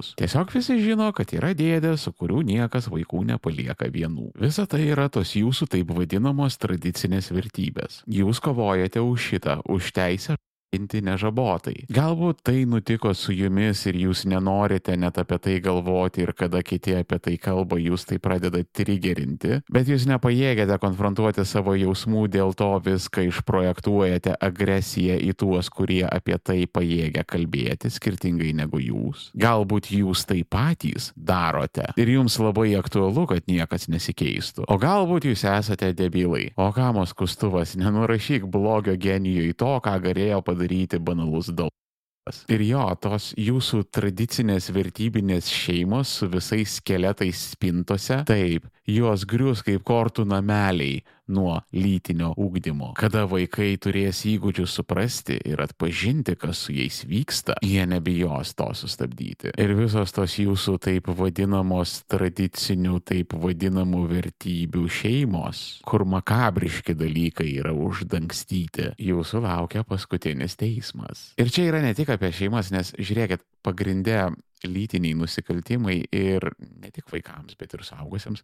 vaikus. 0.00 0.14
Tiesiog 0.16 0.54
visi 0.54 0.78
žino, 0.80 1.12
kad 1.12 1.32
yra 1.32 1.52
dėdė, 1.54 1.96
su 1.98 2.12
kuriuo 2.12 2.42
niekas 2.42 2.88
vaikų 2.90 3.24
nepalieka 3.26 3.90
vienų. 3.90 4.32
Visa 4.40 4.66
tai 4.66 4.90
yra 4.90 5.08
tos 5.08 5.34
jūsų 5.36 5.68
taip 5.68 5.90
vadinamos 5.90 6.58
tradicinės 6.58 7.30
vertybės. 7.30 8.02
Jūs 8.06 8.40
kovojate 8.40 9.00
už 9.00 9.20
šitą, 9.20 9.60
už 9.68 9.92
teisę 9.92 10.36
inti 10.74 11.00
nežabotai. 11.02 11.86
Galbūt 11.90 12.44
tai 12.46 12.62
nutiko 12.68 13.12
su 13.16 13.34
jumis 13.34 13.82
ir 13.90 13.98
jūs 13.98 14.22
nenorite 14.30 14.94
net 14.98 15.18
apie 15.18 15.38
tai 15.42 15.56
galvoti 15.62 16.22
ir 16.22 16.32
kada 16.38 16.62
kiti 16.62 16.94
apie 16.94 17.18
tai 17.18 17.36
kalba, 17.42 17.78
jūs 17.80 18.06
tai 18.06 18.20
pradeda 18.22 18.62
trigerinti, 18.62 19.60
bet 19.72 19.90
jūs 19.90 20.06
nepajėgėte 20.10 20.78
konfrontuoti 20.82 21.44
savo 21.48 21.74
jausmų, 21.78 22.28
dėl 22.30 22.54
to 22.58 22.70
viską 22.86 23.26
išprojektuojate 23.30 24.36
agresiją 24.38 25.18
į 25.26 25.34
tuos, 25.42 25.70
kurie 25.74 26.04
apie 26.06 26.38
tai 26.38 26.60
pajėgia 26.70 27.26
kalbėti, 27.26 27.90
skirtingai 27.90 28.52
negu 28.62 28.78
jūs. 28.82 29.30
Galbūt 29.34 29.90
jūs 29.94 30.24
tai 30.30 30.44
patys 30.46 31.10
darote 31.16 31.90
ir 31.98 32.14
jums 32.14 32.38
labai 32.38 32.70
aktualu, 32.78 33.26
kad 33.32 33.50
niekas 33.50 33.88
nesikeistų. 33.90 34.68
O 34.70 34.78
galbūt 34.78 35.26
jūs 35.32 35.44
esate 35.50 35.90
debilai. 35.98 36.52
O 36.54 36.70
kamos 36.76 37.16
kustuvas, 37.16 37.74
nenurašyk 37.80 38.46
blogio 38.46 38.94
genijui 39.00 39.50
to, 39.58 39.74
ką 39.82 39.98
galėjo 40.06 40.38
padaryti 40.46 40.59
padaryti 40.60 40.98
banalus 41.00 41.48
dalykas. 41.48 42.44
Ir 42.52 42.62
jo, 42.62 42.84
tos 43.00 43.32
jūsų 43.40 43.84
tradicinės 43.90 44.70
vertybinės 44.74 45.48
šeimos 45.48 46.12
su 46.20 46.28
visais 46.28 46.76
skeletais 46.78 47.40
spintose, 47.54 48.22
taip, 48.28 48.68
jos 48.86 49.24
grius 49.24 49.64
kaip 49.64 49.82
kortų 49.82 50.26
nameliai 50.28 51.00
nuo 51.30 51.60
lytinio 51.72 52.32
ūkdymo. 52.40 52.92
Kada 52.98 53.24
vaikai 53.30 53.72
turės 53.80 54.22
įgūdžius 54.28 54.74
suprasti 54.80 55.38
ir 55.46 55.62
atpažinti, 55.62 56.36
kas 56.40 56.64
su 56.66 56.74
jais 56.76 57.02
vyksta, 57.08 57.58
jie 57.64 57.84
nebijos 57.88 58.54
to 58.58 58.70
sustabdyti. 58.76 59.54
Ir 59.60 59.74
visos 59.78 60.14
tos 60.16 60.36
jūsų 60.40 60.76
taip 60.82 61.10
vadinamos 61.16 62.00
tradicinių, 62.10 63.00
taip 63.06 63.34
vadinamų 63.40 64.04
vertybių 64.10 64.86
šeimos, 65.00 65.64
kur 65.86 66.04
makabriški 66.08 66.96
dalykai 66.98 67.48
yra 67.60 67.74
uždangstyti, 67.76 68.92
jūsų 69.00 69.44
laukia 69.46 69.84
paskutinis 69.86 70.58
teismas. 70.60 71.30
Ir 71.40 71.52
čia 71.52 71.68
yra 71.70 71.82
ne 71.84 71.94
tik 71.96 72.10
apie 72.12 72.32
šeimas, 72.34 72.72
nes 72.74 72.92
žiūrėkit, 72.98 73.44
pagrindė 73.64 74.28
lytiniai 74.68 75.14
nusikaltimai 75.16 75.96
ir 76.12 76.44
ne 76.60 76.90
tik 76.92 77.08
vaikams, 77.12 77.56
bet 77.60 77.74
ir 77.76 77.84
saugusiems. 77.86 78.42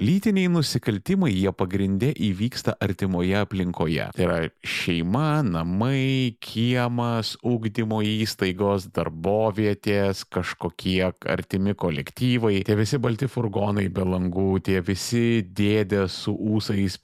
Lytiniai 0.00 0.48
nusikaltimai 0.52 1.30
jie 1.34 1.52
pagrindė 1.52 2.12
įvyksta 2.28 2.76
artimoje 2.84 3.36
aplinkoje. 3.42 4.08
Tai 4.16 4.26
yra 4.26 4.38
šeima, 4.64 5.42
namai, 5.44 6.36
kiemas, 6.44 7.34
ugdymo 7.46 8.00
įstaigos, 8.06 8.88
darbovietės, 8.96 10.24
kažkokie 10.32 11.02
artimi 11.08 11.76
kolektyvai, 11.78 12.62
tie 12.64 12.78
visi 12.78 13.00
balti 13.02 13.28
furgonai 13.30 13.88
be 13.92 14.08
langų, 14.08 14.50
tie 14.64 14.80
visi 14.84 15.42
dėdės 15.44 16.22
su 16.24 16.36
ūsais 16.56 16.98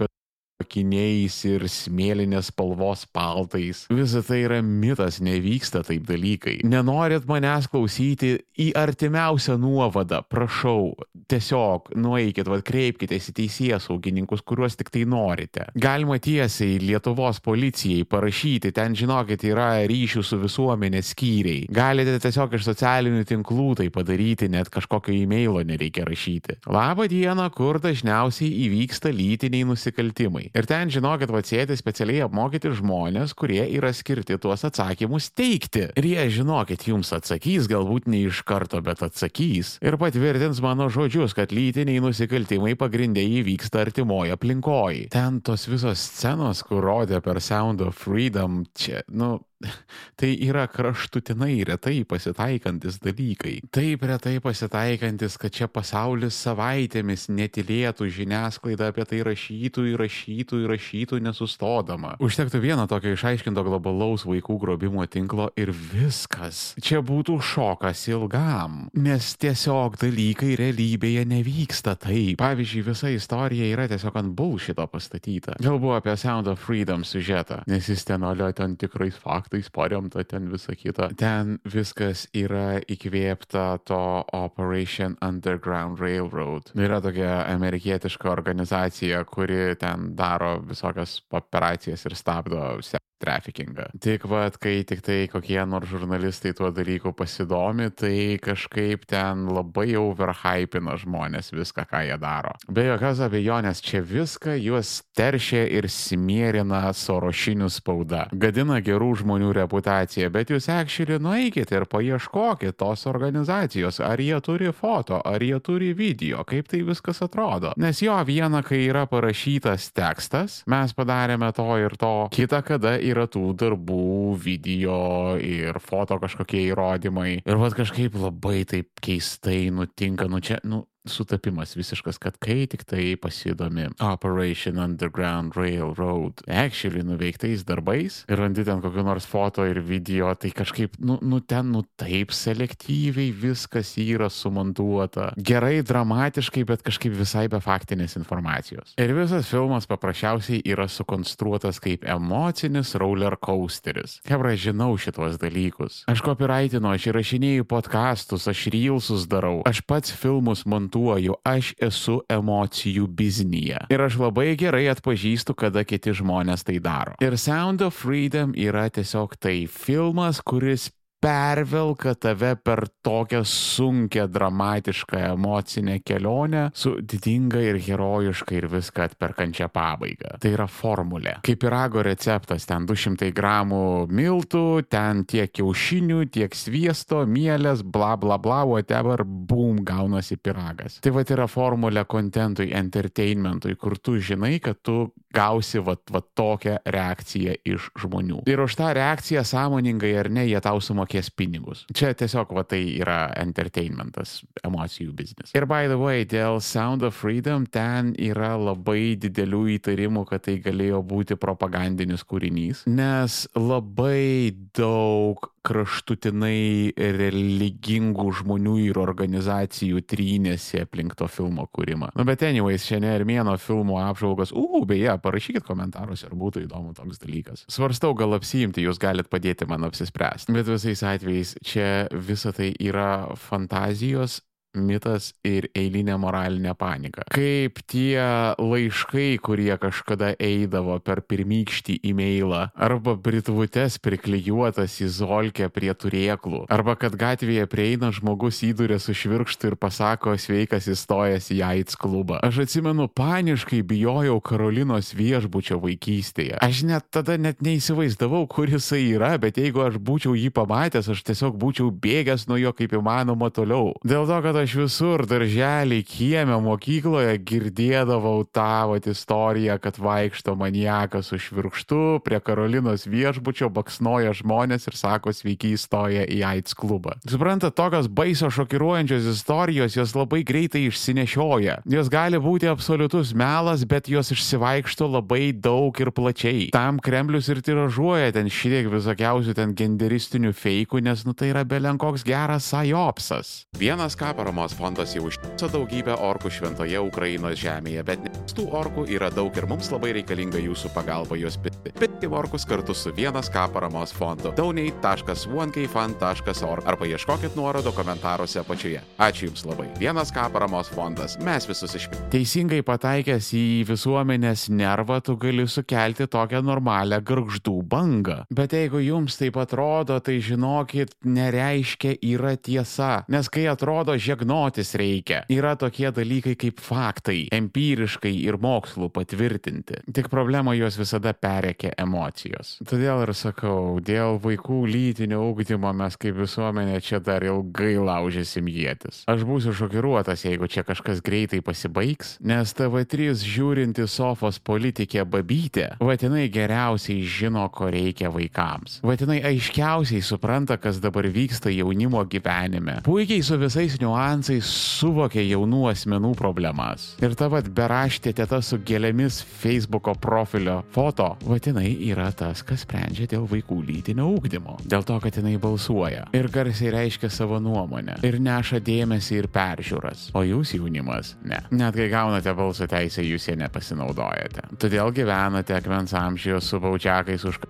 akiniais 0.62 1.36
ir 1.48 1.64
smėlinės 1.70 2.50
spalvos 2.52 3.04
paltais. 3.14 3.84
Visa 3.90 4.22
tai 4.24 4.44
yra 4.44 4.60
mitas, 4.62 5.20
nevyksta 5.24 5.82
taip 5.86 6.06
dalykai. 6.08 6.60
Nenorit 6.66 7.26
manęs 7.28 7.66
klausyti 7.70 8.36
į 8.60 8.70
artimiausią 8.78 9.56
nuovadą, 9.60 10.22
prašau, 10.30 10.92
tiesiog 11.30 11.90
nueikit, 11.98 12.48
vad 12.50 12.64
kreipkitės 12.66 13.30
į 13.32 13.36
teisės 13.40 13.88
saugininkus, 13.88 14.44
kuriuos 14.46 14.78
tik 14.78 14.92
tai 14.94 15.04
norite. 15.10 15.66
Galima 15.74 16.20
tiesiai 16.22 16.78
Lietuvos 16.82 17.40
policijai 17.44 18.06
parašyti, 18.08 18.72
ten 18.76 18.94
žinokit, 18.98 19.44
yra 19.50 19.72
ryšių 19.90 20.24
su 20.24 20.38
visuomenė 20.42 21.02
skyriai. 21.04 21.66
Galite 21.74 22.16
tiesiog 22.22 22.54
iš 22.54 22.68
socialinių 22.70 23.24
tinklų 23.28 23.68
tai 23.82 23.88
padaryti, 23.94 24.50
net 24.52 24.70
kažkokio 24.72 25.14
e-mailo 25.16 25.64
nereikia 25.66 26.06
rašyti. 26.06 26.60
Labą 26.70 27.08
dieną, 27.10 27.50
kur 27.54 27.80
dažniausiai 27.82 28.52
įvyksta 28.68 29.10
lytiniai 29.14 29.66
nusikaltimai. 29.68 30.43
Ir 30.52 30.68
ten, 30.68 30.90
žinokit, 30.92 31.30
va 31.32 31.42
sėdi 31.44 31.76
specialiai 31.78 32.24
apmokyti 32.26 32.72
žmonės, 32.76 33.34
kurie 33.38 33.62
yra 33.76 33.92
skirti 33.96 34.36
tuos 34.40 34.66
atsakymus 34.66 35.30
teikti. 35.36 35.88
Ir 35.98 36.08
jie, 36.10 36.26
žinokit, 36.40 36.86
jums 36.90 37.12
atsakys, 37.16 37.68
galbūt 37.70 38.08
ne 38.10 38.24
iš 38.28 38.42
karto, 38.48 38.82
bet 38.84 39.04
atsakys. 39.06 39.76
Ir 39.84 39.98
patvirtins 40.00 40.60
mano 40.64 40.90
žodžius, 40.92 41.36
kad 41.36 41.54
lytiniai 41.54 42.02
nusikaltimai 42.04 42.74
pagrindė 42.80 43.24
įvyksta 43.40 43.84
artimoje 43.84 44.34
aplinkoje. 44.34 45.08
Ten 45.14 45.40
tos 45.44 45.68
visos 45.70 46.02
scenos, 46.02 46.64
kur 46.66 46.84
rodė 46.84 47.22
per 47.24 47.40
Sound 47.44 47.84
of 47.84 47.98
Freedom, 48.04 48.62
čia, 48.76 49.04
nu, 49.08 49.38
Tai 50.20 50.30
yra 50.46 50.66
kraštutinai 50.70 51.64
retai 51.68 52.04
pasitaikantis 52.08 53.00
dalykai. 53.02 53.56
Taip 53.74 54.04
retai 54.06 54.36
pasitaikantis, 54.44 55.36
kad 55.40 55.54
čia 55.54 55.68
pasaulis 55.70 56.36
savaitėmis 56.44 57.26
netilėtų 57.34 58.08
žiniasklaida 58.14 58.90
apie 58.92 59.06
tai 59.10 59.22
rašytų, 59.26 59.86
įrašytų, 59.94 60.60
įrašytų 60.66 61.20
nesustodama. 61.24 62.14
Užtektų 62.22 62.60
vieno 62.62 62.86
tokio 62.90 63.14
išaiškinto 63.16 63.64
globalaus 63.66 64.26
vaikų 64.28 64.58
grobimo 64.62 65.04
tinklo 65.10 65.50
ir 65.58 65.72
viskas. 65.74 66.72
Čia 66.82 67.02
būtų 67.04 67.38
šokas 67.44 68.06
ilgam, 68.12 68.88
nes 68.94 69.34
tiesiog 69.40 69.98
dalykai 70.02 70.54
realybėje 70.60 71.26
nevyksta 71.30 71.96
taip. 72.00 72.38
Pavyzdžiui, 72.42 72.84
visa 72.90 73.10
istorija 73.14 73.68
yra 73.72 73.88
tiesiog 73.90 74.18
ant 74.20 74.34
bullshito 74.36 74.86
pastatyta. 74.90 75.58
Kalbu 75.62 75.94
apie 75.96 76.16
Sound 76.20 76.50
of 76.50 76.62
Freedom 76.62 77.04
siužetą, 77.06 77.62
nes 77.70 77.88
jis 77.90 78.04
ten 78.06 78.24
olio 78.26 78.50
ten 78.54 78.76
tikrais 78.80 79.16
faktais 79.20 79.53
faktais 79.54 79.70
paremta, 79.70 80.24
ten 80.24 80.50
visa 80.50 80.74
kita. 80.74 81.10
Ten 81.16 81.58
viskas 81.64 82.26
yra 82.34 82.80
įkvėpta 82.88 83.78
to 83.86 84.24
Operation 84.32 85.16
Underground 85.22 86.00
Railroad. 86.00 86.72
Yra 86.74 87.00
tokia 87.00 87.44
amerikietiška 87.52 88.30
organizacija, 88.30 89.24
kuri 89.24 89.76
ten 89.78 90.14
daro 90.16 90.60
visokias 90.60 91.22
operacijas 91.30 92.04
ir 92.06 92.14
stabdo 92.16 92.80
traffickingą. 93.24 93.88
Tik 94.04 94.28
vad, 94.28 94.58
kai 94.60 94.82
tik 94.86 95.02
tai 95.04 95.24
kokie 95.32 95.60
nors 95.68 95.88
žurnalistai 95.88 96.54
tuo 96.56 96.70
dalyku 96.74 97.14
pasidomi, 97.16 97.90
tai 97.90 98.36
kažkaip 98.42 99.06
ten 99.10 99.46
labai 99.54 99.94
overhypina 99.98 100.98
žmonės 101.00 101.52
viską, 101.54 101.86
ką 101.90 102.04
jie 102.08 102.18
daro. 102.20 102.54
Be 102.68 102.86
jokios 102.90 103.22
abejonės, 103.24 103.82
čia 103.84 104.02
viską 104.04 104.56
juos 104.60 104.96
teršia 105.16 105.64
ir 105.70 105.88
simierina 105.92 106.82
sorošinių 106.94 107.70
spauda. 107.72 108.26
Gadina 108.32 108.80
gerų 108.84 109.12
žmonių 109.22 109.52
reputaciją, 109.60 110.30
bet 110.34 110.52
jūs 110.52 110.68
actually 110.72 111.20
nueikite 111.22 111.78
ir 111.78 111.88
paieškokite 111.90 112.74
tos 112.78 113.06
organizacijos, 113.10 114.00
ar 114.04 114.20
jie 114.20 114.36
turi 114.44 114.72
foto, 114.74 115.20
ar 115.24 115.42
jie 115.42 115.58
turi 115.64 115.92
video, 115.96 116.42
kaip 116.48 116.68
tai 116.68 116.82
viskas 116.86 117.22
atrodo. 117.24 117.72
Nes 117.80 118.02
jo 118.02 118.16
viena, 118.26 118.64
kai 118.66 118.84
yra 118.88 119.06
parašytas 119.10 119.90
tekstas, 119.94 120.62
mes 120.70 120.94
padarėme 120.96 121.52
to 121.54 121.68
ir 121.78 121.94
to, 122.00 122.12
kita, 122.34 122.60
kada 122.66 122.96
yra 122.98 123.13
tų 123.30 123.44
darbų, 123.60 124.34
video 124.42 125.36
ir 125.40 125.78
foto 125.82 126.18
kažkokie 126.22 126.66
įrodymai. 126.70 127.30
Ir 127.44 127.60
vad 127.60 127.76
kažkaip 127.78 128.18
labai 128.18 128.64
taip 128.68 128.90
keistai 129.04 129.70
nutinka, 129.74 130.28
nu 130.30 130.42
čia, 130.44 130.60
nu, 130.66 130.84
sutapimas 131.04 131.76
visiškas, 131.76 132.18
kad 132.18 132.36
kai 132.40 132.66
tik 132.66 132.84
tai 132.84 133.16
pasidomi 133.20 133.88
Operation 134.00 134.78
Underground 134.78 135.52
Railroad 135.56 136.40
actually 136.48 137.04
nuveiktais 137.04 137.64
darbais 137.64 138.24
ir 138.28 138.40
randi 138.40 138.64
ten 138.64 138.80
kokiu 138.80 139.04
nors 139.04 139.26
foto 139.28 139.66
ir 139.68 139.80
video, 139.84 140.32
tai 140.34 140.50
kažkaip, 140.50 140.96
nu, 140.98 141.18
nu 141.22 141.40
ten, 141.40 141.70
nu 141.72 141.84
taip 142.00 142.32
selektyviai 142.32 143.32
viskas 143.36 143.94
yra 144.00 144.30
sumontuota. 144.32 145.32
Gerai, 145.36 145.82
dramatiškai, 145.84 146.64
bet 146.64 146.84
kažkaip 146.86 147.12
visai 147.18 147.46
be 147.52 147.60
faktinės 147.60 148.16
informacijos. 148.16 148.96
Ir 149.00 149.12
visas 149.16 149.48
filmas 149.50 149.88
paprasčiausiai 149.90 150.62
yra 150.64 150.88
sukonstruotas 150.88 151.80
kaip 151.84 152.08
emocinis 152.08 152.94
roller 153.00 153.36
coasteris. 153.36 154.20
Hebra, 154.28 154.54
žinau 154.56 154.94
šitos 154.96 155.36
dalykus. 155.42 156.02
Aš 156.08 156.24
copyrightinu, 156.24 156.94
aš 156.94 157.10
įrašinėjau 157.12 157.68
podcastus, 157.68 158.48
aš 158.48 158.66
reelsus 158.72 159.28
darau, 159.28 159.60
aš 159.68 159.84
pats 159.84 160.14
filmus 160.14 160.64
montuoju 160.64 160.93
akcentuoju, 160.94 161.34
aš 161.44 161.74
esu 161.82 162.22
emocijų 162.28 163.06
biznyje. 163.08 163.86
Ir 163.90 164.00
aš 164.00 164.18
labai 164.18 164.54
gerai 164.56 164.86
atpažįstu, 164.88 165.54
kada 165.54 165.84
kiti 165.84 166.14
žmonės 166.14 166.64
tai 166.64 166.78
daro. 166.78 167.14
Ir 167.20 167.36
Sound 167.36 167.82
of 167.82 167.94
Freedom 167.94 168.54
yra 168.54 168.88
tiesiog 168.90 169.36
tai 169.38 169.66
filmas, 169.66 170.40
kuris 170.40 170.90
pervelka 171.24 172.14
tave 172.14 172.56
per 172.56 172.84
tokią 173.02 173.44
sunkę, 173.44 174.26
dramatišką 174.28 175.18
emocinę 175.32 176.00
kelionę 176.04 176.70
su 176.74 176.98
didinga 177.00 177.62
ir 177.64 177.78
herojiška 177.80 178.54
ir 178.58 178.66
viską 178.68 179.06
atperkančia 179.08 179.70
pabaiga. 179.72 180.34
Tai 180.42 180.52
yra 180.52 180.66
formulė. 180.68 181.38
Kaip 181.46 181.62
pirago 181.62 182.02
receptas, 182.04 182.66
ten 182.68 182.84
200 182.88 183.30
gramų 183.36 183.84
miltų, 184.12 184.84
ten 184.92 185.24
tiek 185.24 185.52
kiaušinių, 185.54 186.26
tiek 186.34 186.56
sviesto, 186.56 187.22
mielės, 187.24 187.80
bla 187.80 188.14
bla 188.20 188.36
bla, 188.38 188.60
whatever, 188.68 189.24
boom, 189.24 189.80
gaunasi 189.86 190.36
piragas. 190.36 190.98
Tai 191.04 191.14
va 191.16 191.24
yra 191.24 191.48
formulė 191.48 192.04
kontentui, 192.04 192.68
entertainmentui, 192.76 193.78
kur 193.80 193.96
tu 193.96 194.18
žinai, 194.20 194.58
kad 194.60 194.82
tu 194.84 195.08
gausi 195.34 195.80
va, 195.80 195.96
va 196.12 196.20
tokią 196.36 196.76
reakciją 196.84 197.56
iš 197.64 197.88
žmonių. 198.04 198.44
Ir 198.50 198.60
už 198.64 198.76
tą 198.78 198.92
reakciją 198.96 199.44
sąmoningai 199.48 200.12
ar 200.20 200.30
ne, 200.30 200.44
jie 200.50 200.60
tau 200.60 200.84
sumokės 201.14 201.30
pinigus. 201.30 201.84
Čia 201.94 202.14
tiesiog 202.14 202.52
va 202.54 202.64
tai 202.64 202.98
yra 202.98 203.32
entertainmentas, 203.36 204.42
emocijų 204.64 205.14
biznis. 205.14 205.54
Ir 205.54 205.66
by 205.66 205.88
the 205.88 205.98
way, 205.98 206.24
dėl 206.24 206.60
Sound 206.60 207.02
of 207.02 207.14
Freedom 207.14 207.66
ten 207.66 208.14
yra 208.18 208.56
labai 208.56 209.16
didelių 209.16 209.78
įtarimų, 209.78 210.26
kad 210.26 210.44
tai 210.44 210.58
galėjo 210.58 211.02
būti 211.02 211.36
propagandinis 211.36 212.24
kūrinys, 212.24 212.84
nes 212.86 213.46
labai 213.54 214.54
daug 214.74 215.53
kraštutinai 215.64 216.92
religingų 216.96 218.26
žmonių 218.40 218.76
ir 218.84 219.00
organizacijų 219.00 220.02
trynėsi 220.08 220.82
aplink 220.84 221.16
to 221.18 221.28
filmo 221.30 221.66
kūrimą. 221.72 222.12
Nu, 222.18 222.26
bet 222.28 222.44
anyways, 222.46 222.86
šiandien 222.88 223.16
ir 223.16 223.26
mėno 223.28 223.56
filmo 223.60 223.98
apžvalgos, 224.04 224.52
u, 224.52 224.84
beje, 224.88 225.14
parašykit 225.24 225.66
komentaruose, 225.66 226.28
ar 226.28 226.36
būtų 226.38 226.66
įdomu 226.66 226.94
toks 226.96 227.22
dalykas. 227.22 227.66
Svarstau, 227.72 228.12
gal 228.18 228.36
apsijimti, 228.36 228.84
jūs 228.84 229.00
galite 229.02 229.32
padėti 229.32 229.68
man 229.70 229.88
apsispręsti. 229.88 230.54
Bet 230.54 230.68
visais 230.68 231.04
atvejais 231.06 231.56
čia 231.64 232.08
visa 232.12 232.52
tai 232.54 232.74
yra 232.78 233.34
fantazijos 233.40 234.42
mitas 234.74 235.32
ir 235.46 235.68
eilinė 235.76 236.16
moralinė 236.20 236.74
panika. 236.78 237.24
Kaip 237.32 237.80
tie 237.90 238.18
laiškai, 238.58 239.38
kurie 239.44 239.72
kažkada 239.80 240.34
eidavo 240.42 240.98
per 241.04 241.22
pirmykštį 241.24 241.98
e-mailą, 242.10 242.68
arba 242.74 243.14
britvutes 243.16 243.98
priklijuotas 244.02 244.98
į 245.04 245.10
zolkę 245.18 245.68
prie 245.72 245.92
turėklų, 245.94 246.64
arba 246.72 246.96
kad 247.00 247.16
gatvėje 247.18 247.66
prieina 247.70 248.10
žmogus 248.14 248.62
įdurė 248.66 248.98
su 249.02 249.14
švirkštu 249.16 249.72
ir 249.72 249.78
pasako 249.80 250.36
sveikas 250.40 250.88
įstojęs 250.90 251.50
į 251.54 251.60
AIDS 251.66 251.98
klubą. 252.00 252.40
Aš 252.44 252.64
atsimenu, 252.66 253.08
paniškai 253.08 253.82
bijojau 253.86 254.40
Karolinos 254.44 255.12
viešbučio 255.16 255.78
vaikystėje. 255.82 256.58
Aš 256.64 256.84
net 256.88 257.08
tada 257.14 257.38
net 257.40 257.62
neįsivaizdavau, 257.64 258.44
kur 258.50 258.70
jisai 258.70 259.04
yra, 259.14 259.34
bet 259.40 259.58
jeigu 259.60 259.84
aš 259.86 259.98
būčiau 260.02 260.34
jį 260.38 260.50
pamatęs, 260.54 261.10
aš 261.12 261.24
tiesiog 261.26 261.58
būčiau 261.60 261.90
bėgęs 261.92 262.48
nuo 262.50 262.58
jo 262.60 262.74
kaip 262.76 262.96
įmanoma 262.98 263.50
toliau. 263.54 263.94
Dėl 264.04 264.26
to, 264.28 264.40
kad 264.44 264.58
aš 264.60 264.63
visur, 264.72 265.26
darželį, 265.28 266.00
kiemę, 266.08 266.56
mokykloje 266.64 267.36
girdėdavau 267.44 268.46
vat 268.54 269.06
istoriją, 269.06 269.76
kad 269.78 269.98
vaikšto 270.00 270.54
maniakas 270.56 271.28
su 271.28 271.38
švirkštu, 271.38 272.20
prie 272.24 272.40
Karolinos 272.40 273.04
viešbučio 273.06 273.68
baksnoja 273.68 274.32
žmonės 274.32 274.88
ir 274.88 274.96
sako 274.96 275.32
sveiki 275.32 275.74
įstoja 275.76 276.24
į 276.24 276.40
AIDS 276.48 276.72
klubą. 276.74 277.18
Suprantate, 277.28 277.74
tokios 277.76 278.08
baiso 278.08 278.48
šokiruojančios 278.48 279.28
istorijos 279.28 279.96
jos 279.96 280.14
labai 280.16 280.40
greitai 280.46 280.86
išsinešioja. 280.88 281.82
Jos 281.84 282.08
gali 282.08 282.40
būti 282.40 282.70
absoliutus 282.70 283.34
melas, 283.36 283.84
bet 283.84 284.08
jos 284.08 284.32
išsivaikšto 284.32 285.10
labai 285.18 285.52
daug 285.52 285.92
ir 286.00 286.12
plačiai. 286.14 286.70
Tam 286.74 287.00
Kremlius 287.02 287.50
ir 287.52 287.60
tiražuoja 287.64 288.32
ten 288.32 288.48
šitiek 288.48 288.88
visokiausių 288.92 289.56
ten 289.58 289.74
genderistinių 289.76 290.54
feikų, 290.56 291.02
nes 291.04 291.26
nu 291.28 291.34
tai 291.36 291.50
yra 291.52 291.64
belenkoks 291.68 292.24
geras 292.26 292.70
sajopsas. 292.72 293.66
Vienas 293.76 294.16
ką 294.16 294.32
paramos 294.54 294.78
fondas 294.78 295.10
jau 295.16 295.24
užtiso 295.26 295.66
daugybę 295.66 296.14
orkų 296.22 296.46
šventoje 296.54 296.94
Ukrainos 297.02 297.58
žemėje, 297.58 298.04
bet 298.06 298.22
tų 298.54 298.70
orkų 298.78 299.10
yra 299.10 299.26
daug 299.34 299.50
ir 299.58 299.66
mums 299.66 299.90
labai 299.90 300.14
reikalinga 300.14 300.62
jūsų 300.62 300.94
pagalba 300.94 301.34
juos 301.34 301.58
pirkti. 301.58 301.90
Pirkti 301.98 302.30
orkus 302.30 302.62
kartu 302.62 302.94
su 302.94 303.10
vienas 303.16 303.50
K 303.50 303.66
paramos 303.74 304.14
fondu 304.14 304.52
donate.1kfund.org 304.54 306.86
arba 306.86 307.04
ieškokit 307.10 307.58
nuorodo 307.58 307.90
komentaruose 307.96 308.60
apačioje. 308.62 309.02
Ačiū 309.18 309.48
Jums 309.48 309.66
labai. 309.66 309.88
Vienas 309.98 310.30
K 310.30 310.46
paramos 310.54 310.86
fondas. 310.94 311.34
Mes 311.42 311.66
visus 311.66 311.90
išpirkime. 311.98 312.30
Teisingai 312.30 312.86
pataikęs 312.86 313.50
į 313.58 313.90
visuomenės 313.90 314.70
nervą, 314.70 315.18
tu 315.26 315.34
gali 315.34 315.66
sukelti 315.66 316.30
tokią 316.30 316.62
normalią 316.62 317.18
garždų 317.26 317.82
bangą. 317.90 318.46
Bet 318.54 318.70
jeigu 318.78 319.02
jums 319.02 319.34
taip 319.40 319.56
atrodo, 319.58 320.22
tai 320.22 320.38
žinokit, 320.38 321.18
nereiškia 321.26 322.22
yra 322.22 322.54
tiesa. 322.54 323.26
Nes 323.34 323.50
kai 323.50 323.66
atrodo 323.66 324.14
žegnotis 324.44 324.94
reikia, 324.94 325.44
yra 325.48 325.74
tokie 325.76 326.10
dalykai 326.12 326.54
kaip 326.56 326.80
faktai, 326.80 327.48
empiriškai 327.52 328.32
ir 328.44 328.58
mokslu 328.60 329.08
patvirtinti. 329.08 330.02
Tik 330.12 330.28
problema 330.28 330.74
juos 330.76 330.98
visada 330.98 331.32
perėkia 331.32 331.94
emocijos. 331.98 332.78
Todėl 332.84 333.24
ir 333.24 333.32
sakau, 333.34 334.00
dėl 334.04 334.38
vaikų 334.42 334.84
lytinio 334.86 335.40
ugdymo 335.50 335.92
mes 335.96 336.16
kaip 336.16 336.36
visuomenė 336.36 337.00
čia 337.00 337.20
dar 337.24 337.44
ilgai 337.44 337.96
laužysim 337.96 338.68
jėtis. 338.68 339.24
Aš 339.26 339.44
būsiu 339.48 339.72
šokiruotas, 339.74 340.44
jeigu 340.44 340.68
čia 340.68 340.84
kažkas 340.84 341.22
greitai 341.24 341.62
pasibaigs, 341.64 342.36
nes 342.44 342.74
TV3 342.76 343.32
žiūrinti 343.40 344.06
sofos 344.08 344.60
politikė 344.60 345.24
babytė, 345.24 345.94
vadinai 346.00 346.48
geriausiai 346.52 347.24
žino, 347.24 347.64
ko 347.72 347.88
reikia 347.92 348.30
vaikams. 348.34 349.00
Vadinai 349.04 349.40
aiškiausiai 349.44 350.22
supranta, 350.22 350.76
kas 350.76 351.00
dabar 351.00 351.26
vyksta 351.32 351.72
jaunimo 351.72 352.22
gyvenime. 352.28 353.00
Puikiai 353.06 353.42
su 353.44 353.56
visais 353.60 353.96
niuansais 354.00 354.33
suvokia 354.42 355.42
jaunų 355.44 355.84
asmenų 355.90 356.32
problemas. 356.38 357.12
Ir 357.22 357.36
ta 357.38 357.46
vad 357.52 357.68
beraštė 357.74 358.32
teta 358.34 358.60
su 358.64 358.78
gėlėmis 358.78 359.42
Facebook'o 359.60 360.16
profilio 360.18 360.80
foto, 360.94 361.36
vadinai 361.44 361.92
yra 362.08 362.30
tas, 362.32 362.62
kas 362.66 362.82
sprendžia 362.82 363.28
dėl 363.30 363.46
vaikų 363.50 363.78
lytinio 363.86 364.26
ūkdymo. 364.34 364.80
Dėl 364.88 365.04
to, 365.06 365.20
kad 365.22 365.38
jinai 365.38 365.54
balsuoja. 365.62 366.26
Ir 366.34 366.48
garsiai 366.50 366.90
reiškia 366.94 367.30
savo 367.30 367.60
nuomonę. 367.62 368.18
Ir 368.26 368.40
neša 368.42 368.80
dėmesį 368.84 369.38
ir 369.42 369.50
peržiūras. 369.54 370.30
O 370.34 370.42
jūs 370.46 370.74
jaunimas, 370.74 371.36
ne. 371.44 371.62
Net 371.70 371.94
kai 371.94 372.08
gaunate 372.12 372.54
balso 372.56 372.88
teisę, 372.90 373.22
jūs 373.22 373.48
ją 373.50 373.58
nepasinaudojate. 373.60 374.68
Todėl 374.80 375.14
gyvenate 375.14 375.78
akmens 375.78 376.16
amžiuje 376.18 376.60
su 376.64 376.80
baudžiakais 376.82 377.44
už 377.44 377.60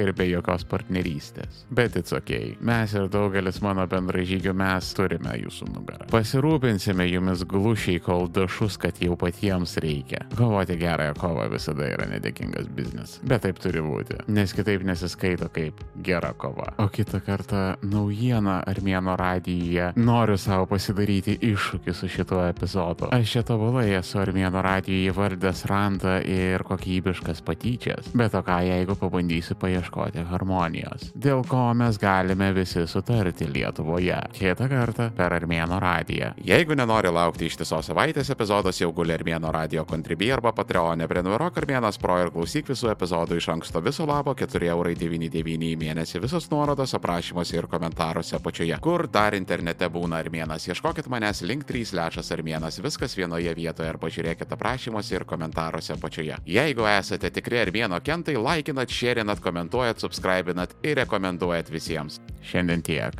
ir 0.00 0.12
be 0.16 0.26
jokios 0.28 0.64
partnerystės. 0.68 1.64
Bet 1.72 1.96
it's 1.98 2.14
ok. 2.14 2.56
Mes 2.66 2.94
ir 2.94 3.08
daugelis 3.12 3.60
mano 3.64 3.86
bendražygių 3.90 4.52
mes 4.56 4.90
turime 4.96 5.34
jūsų 5.40 5.68
nugarą. 5.74 6.08
Pasirūpinsime 6.12 7.06
jumis 7.10 7.44
glušiai, 7.48 8.00
kol 8.04 8.28
dašus, 8.32 8.78
kad 8.80 9.00
jau 9.02 9.16
patiems 9.20 9.76
reikia. 9.82 10.24
Kovoti 10.36 10.76
gerąją 10.80 11.16
kovą 11.18 11.48
visada 11.52 11.88
yra 11.90 12.08
nedėkingas 12.10 12.68
biznis. 12.76 13.18
Bet 13.26 13.44
taip 13.46 13.60
turi 13.62 13.82
būti, 13.84 14.20
nes 14.30 14.54
kitaip 14.56 14.84
nesiskaito 14.86 15.50
kaip 15.52 15.80
gera 16.04 16.32
kova. 16.38 16.72
O 16.82 16.88
kitą 16.92 17.22
kartą 17.24 17.64
naujiena 17.82 18.60
Armėno 18.70 19.16
radijoje 19.18 19.90
noriu 19.98 20.36
savo 20.40 20.66
pasidaryti 20.70 21.36
iššūkį 21.50 21.94
su 21.96 22.08
šituo 22.12 22.42
epizodu. 22.48 23.10
Aš 23.14 23.36
čia 23.36 23.44
tobulai 23.46 23.88
esu 23.98 24.20
Armėno 24.22 24.62
radijoje 24.64 25.14
vardęs 25.16 25.64
rantą 25.70 26.18
ir 26.24 26.64
kokybiškas 26.68 27.42
patyčias. 27.46 28.12
Bet 28.16 28.36
o 28.38 28.44
ką 28.46 28.60
jeigu 28.66 28.96
pabandysiu 29.00 29.56
paieškoti 29.70 30.24
harmonijos? 30.30 31.10
Dėl 31.14 31.42
ko 31.48 31.70
mes 31.76 31.98
galime 32.00 32.50
visi 32.56 32.82
sutarti 32.90 33.46
Lietuvoje. 33.50 34.18
Kitą 34.34 34.68
kartą 34.70 35.08
per 35.16 35.34
Armėno 35.36 35.78
radiją. 35.82 36.32
Jeigu 36.44 36.76
nenori 36.78 37.10
laukti 37.12 37.46
ištisos 37.50 37.90
savaitės 37.90 38.32
epizodas, 38.34 38.80
jau 38.80 38.90
guli 38.96 39.14
Armėno 39.14 39.52
radio 39.54 39.84
kontribį 39.88 40.32
arba 40.36 40.52
Patreonė, 40.56 41.08
prenumeruok 41.10 41.60
Armėnas 41.62 42.00
Pro 42.00 42.18
ir 42.22 42.32
klausyk 42.34 42.70
visų 42.70 42.90
epizodų 42.94 43.38
iš 43.38 43.50
anksto 43.54 43.82
viso 43.84 44.06
labo 44.08 44.34
4,99 44.38 45.70
į 45.70 45.76
mėnesį. 45.80 46.22
Visos 46.24 46.50
nuorodos 46.52 46.94
aprašymuose 46.98 47.58
ir 47.58 47.68
komentaruose 47.70 48.36
apačioje. 48.38 48.78
Kur 48.82 49.06
dar 49.08 49.36
internete 49.38 49.88
būna 49.92 50.20
Armėnas? 50.24 50.68
Ieškokit 50.70 51.10
manęs 51.12 51.44
link 51.46 51.66
3 51.68 51.94
lešas 51.98 52.32
Armėnas, 52.34 52.80
viskas 52.82 53.16
vienoje 53.18 53.54
vietoje 53.56 53.90
arba 53.90 54.10
žiūrėkit 54.10 54.54
aprašymuose 54.56 55.16
ir 55.18 55.26
komentaruose 55.28 55.94
apačioje. 55.96 56.40
Jeigu 56.50 56.86
esate 56.90 57.30
tikri 57.34 57.60
Armėno 57.62 58.00
kentai, 58.04 58.36
laikinat, 58.40 58.90
šėrinat, 58.90 59.42
komentuojat, 59.60 60.00
subscribinat 60.00 60.72
ir 60.82 60.96
rekomenduojat 60.96 61.68
visiems. 61.70 62.20
Šiandien 62.42 62.82
tiek. 62.82 63.12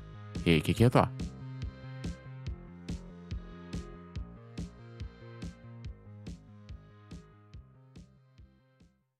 Iki 0.47 0.75
kito. 0.75 1.05